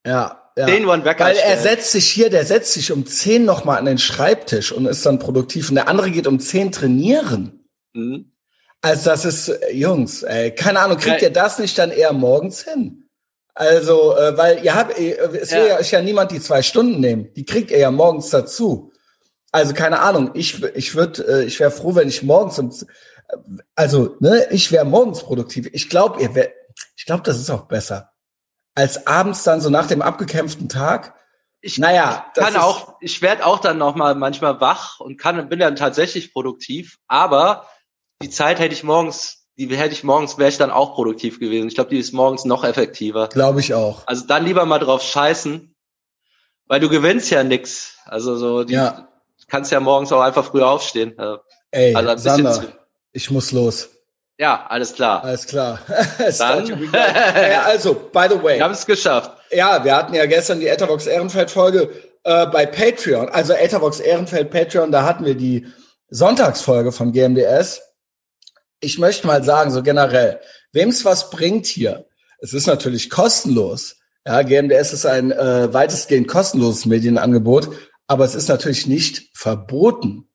Ja, 0.04 0.50
ja. 0.56 0.66
Den 0.66 0.86
One 0.86 1.04
Wecker 1.04 1.26
Weil 1.26 1.36
er 1.36 1.58
setzt 1.58 1.92
sich 1.92 2.08
hier, 2.08 2.28
der 2.28 2.44
setzt 2.44 2.72
sich 2.72 2.90
um 2.90 3.06
zehn 3.06 3.44
nochmal 3.44 3.78
an 3.78 3.84
den 3.84 3.98
Schreibtisch 3.98 4.72
und 4.72 4.86
ist 4.86 5.06
dann 5.06 5.20
produktiv. 5.20 5.68
Und 5.68 5.76
der 5.76 5.88
andere 5.88 6.10
geht 6.10 6.26
um 6.26 6.40
zehn 6.40 6.72
trainieren. 6.72 7.68
Mhm. 7.92 8.32
Also 8.80 9.10
das 9.10 9.24
ist, 9.24 9.48
äh, 9.48 9.72
Jungs, 9.72 10.22
ey, 10.22 10.54
keine 10.54 10.80
Ahnung, 10.80 10.98
kriegt 10.98 11.22
ihr 11.22 11.32
das 11.32 11.58
nicht 11.58 11.76
dann 11.78 11.90
eher 11.90 12.12
morgens 12.12 12.62
hin? 12.62 13.08
Also, 13.54 14.16
äh, 14.16 14.36
weil 14.36 14.64
ihr 14.64 14.74
habt, 14.74 14.96
äh, 14.98 15.14
es 15.14 15.50
will 15.50 15.66
ja. 15.68 15.78
euch 15.78 15.90
ja 15.90 16.00
niemand 16.00 16.30
die 16.30 16.40
zwei 16.40 16.62
Stunden 16.62 17.00
nehmen. 17.00 17.32
Die 17.34 17.44
kriegt 17.44 17.72
ihr 17.72 17.78
ja 17.78 17.90
morgens 17.90 18.30
dazu. 18.30 18.92
Also 19.50 19.74
keine 19.74 20.00
Ahnung, 20.00 20.30
ich, 20.34 20.62
ich 20.62 20.94
würde, 20.94 21.22
äh, 21.26 21.44
ich 21.44 21.58
wäre 21.58 21.70
froh, 21.70 21.94
wenn 21.94 22.08
ich 22.08 22.22
morgens 22.22 22.58
um, 22.58 22.70
also, 23.74 24.16
ne, 24.20 24.46
ich 24.50 24.72
wäre 24.72 24.84
morgens 24.84 25.22
produktiv. 25.22 25.68
Ich 25.72 25.90
glaube, 25.90 26.22
ihr 26.22 26.34
wär, 26.34 26.50
ich 26.96 27.04
glaube, 27.04 27.22
das 27.24 27.38
ist 27.38 27.50
auch 27.50 27.66
besser. 27.66 28.12
Als 28.74 29.06
abends 29.06 29.42
dann 29.42 29.60
so 29.60 29.70
nach 29.70 29.86
dem 29.86 30.02
abgekämpften 30.02 30.68
Tag. 30.68 31.14
Ich, 31.60 31.78
naja, 31.78 32.26
ich 32.34 32.40
kann 32.40 32.56
auch, 32.56 32.94
ich 33.00 33.20
werde 33.20 33.44
auch 33.44 33.58
dann 33.58 33.78
noch 33.78 33.96
mal 33.96 34.14
manchmal 34.14 34.60
wach 34.60 35.00
und 35.00 35.18
kann, 35.18 35.48
bin 35.48 35.58
dann 35.58 35.76
tatsächlich 35.76 36.32
produktiv, 36.32 36.98
aber 37.08 37.66
die 38.22 38.30
Zeit 38.30 38.58
hätte 38.58 38.74
ich 38.74 38.84
morgens 38.84 39.38
die 39.58 39.76
hätte 39.76 39.92
ich 39.92 40.04
morgens, 40.04 40.38
wäre 40.38 40.48
ich 40.48 40.56
dann 40.56 40.70
auch 40.70 40.94
produktiv 40.94 41.40
gewesen. 41.40 41.66
Ich 41.66 41.74
glaube, 41.74 41.90
die 41.90 41.98
ist 41.98 42.12
morgens 42.12 42.44
noch 42.44 42.62
effektiver. 42.62 43.28
Glaube 43.28 43.58
ich 43.58 43.74
auch. 43.74 44.06
Also 44.06 44.24
dann 44.26 44.44
lieber 44.44 44.64
mal 44.66 44.78
drauf 44.78 45.02
scheißen, 45.02 45.74
weil 46.68 46.78
du 46.78 46.88
gewinnst 46.88 47.30
ja 47.30 47.42
nix. 47.42 47.96
Also 48.06 48.36
so, 48.36 48.62
die, 48.62 48.74
Ja. 48.74 49.08
kannst 49.48 49.72
ja 49.72 49.80
morgens 49.80 50.12
auch 50.12 50.20
einfach 50.20 50.44
früher 50.44 50.68
aufstehen. 50.68 51.16
Ja, 51.18 51.40
Ey, 51.72 51.94
Also 51.94 52.16
Sander, 52.16 52.62
ich 53.12 53.30
muss 53.32 53.50
los. 53.50 53.88
Ja, 54.38 54.64
alles 54.68 54.94
klar. 54.94 55.24
Alles 55.24 55.46
klar. 55.46 55.80
Dann-. 56.38 56.94
Ey, 56.94 57.54
also, 57.56 57.94
by 57.94 58.26
the 58.30 58.40
way. 58.40 58.58
Wir 58.58 58.64
haben 58.64 58.74
es 58.74 58.86
geschafft. 58.86 59.32
Ja, 59.50 59.82
wir 59.82 59.96
hatten 59.96 60.14
ja 60.14 60.26
gestern 60.26 60.60
die 60.60 60.68
Etherbox 60.68 61.08
Ehrenfeld 61.08 61.50
Folge 61.50 61.90
äh, 62.22 62.46
bei 62.46 62.64
Patreon, 62.64 63.28
also 63.28 63.54
Etherbox 63.54 63.98
Ehrenfeld 63.98 64.50
Patreon, 64.52 64.92
da 64.92 65.02
hatten 65.02 65.24
wir 65.24 65.34
die 65.34 65.66
Sonntagsfolge 66.10 66.92
von 66.92 67.12
GMDS. 67.12 67.82
Ich 68.80 68.98
möchte 68.98 69.26
mal 69.26 69.42
sagen, 69.42 69.70
so 69.70 69.82
generell, 69.82 70.40
wem's 70.72 71.04
was 71.04 71.30
bringt 71.30 71.66
hier? 71.66 72.06
Es 72.40 72.52
ist 72.52 72.66
natürlich 72.66 73.10
kostenlos. 73.10 73.96
Ja, 74.26 74.42
GMDS 74.42 74.92
ist 74.92 75.06
ein 75.06 75.32
äh, 75.32 75.72
weitestgehend 75.72 76.28
kostenloses 76.28 76.86
Medienangebot, 76.86 77.70
aber 78.06 78.24
es 78.24 78.34
ist 78.34 78.48
natürlich 78.48 78.86
nicht 78.86 79.30
verboten, 79.36 80.28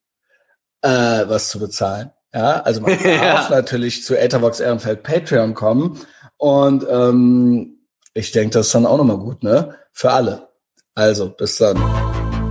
äh, 0.81 0.89
was 0.89 1.49
zu 1.49 1.59
bezahlen. 1.59 2.11
Ja, 2.33 2.61
also 2.61 2.81
man 2.81 2.91
darf 3.03 3.05
Ja. 3.05 3.47
natürlich 3.49 4.03
zu 4.03 4.17
Etherbox 4.17 4.59
Ehrenfeld 4.59 5.03
Patreon 5.03 5.53
kommen 5.53 5.99
und 6.37 6.85
ähm, 6.89 7.87
ich 8.13 8.31
denke, 8.31 8.55
das 8.57 8.67
ist 8.67 8.75
dann 8.75 8.85
auch 8.85 8.97
nochmal 8.97 9.17
gut, 9.17 9.43
ne? 9.43 9.75
Für 9.91 10.11
alle. 10.11 10.49
Also, 10.95 11.29
bis 11.29 11.57
dann. 11.57 11.77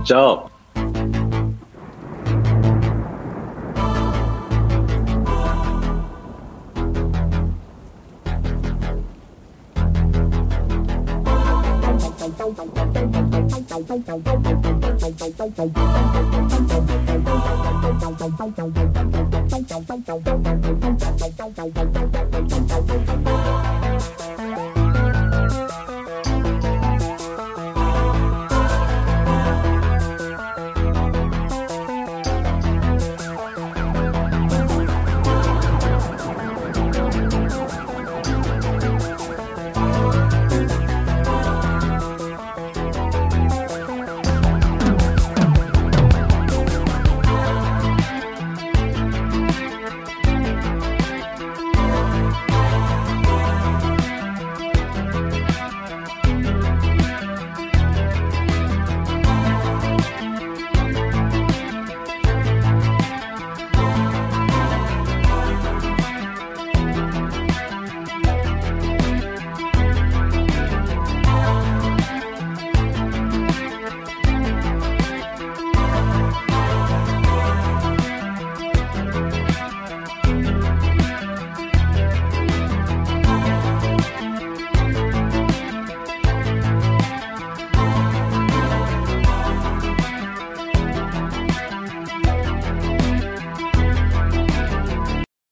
Ciao. 0.05 0.49
Thank 15.65 15.77
you. 20.65 20.82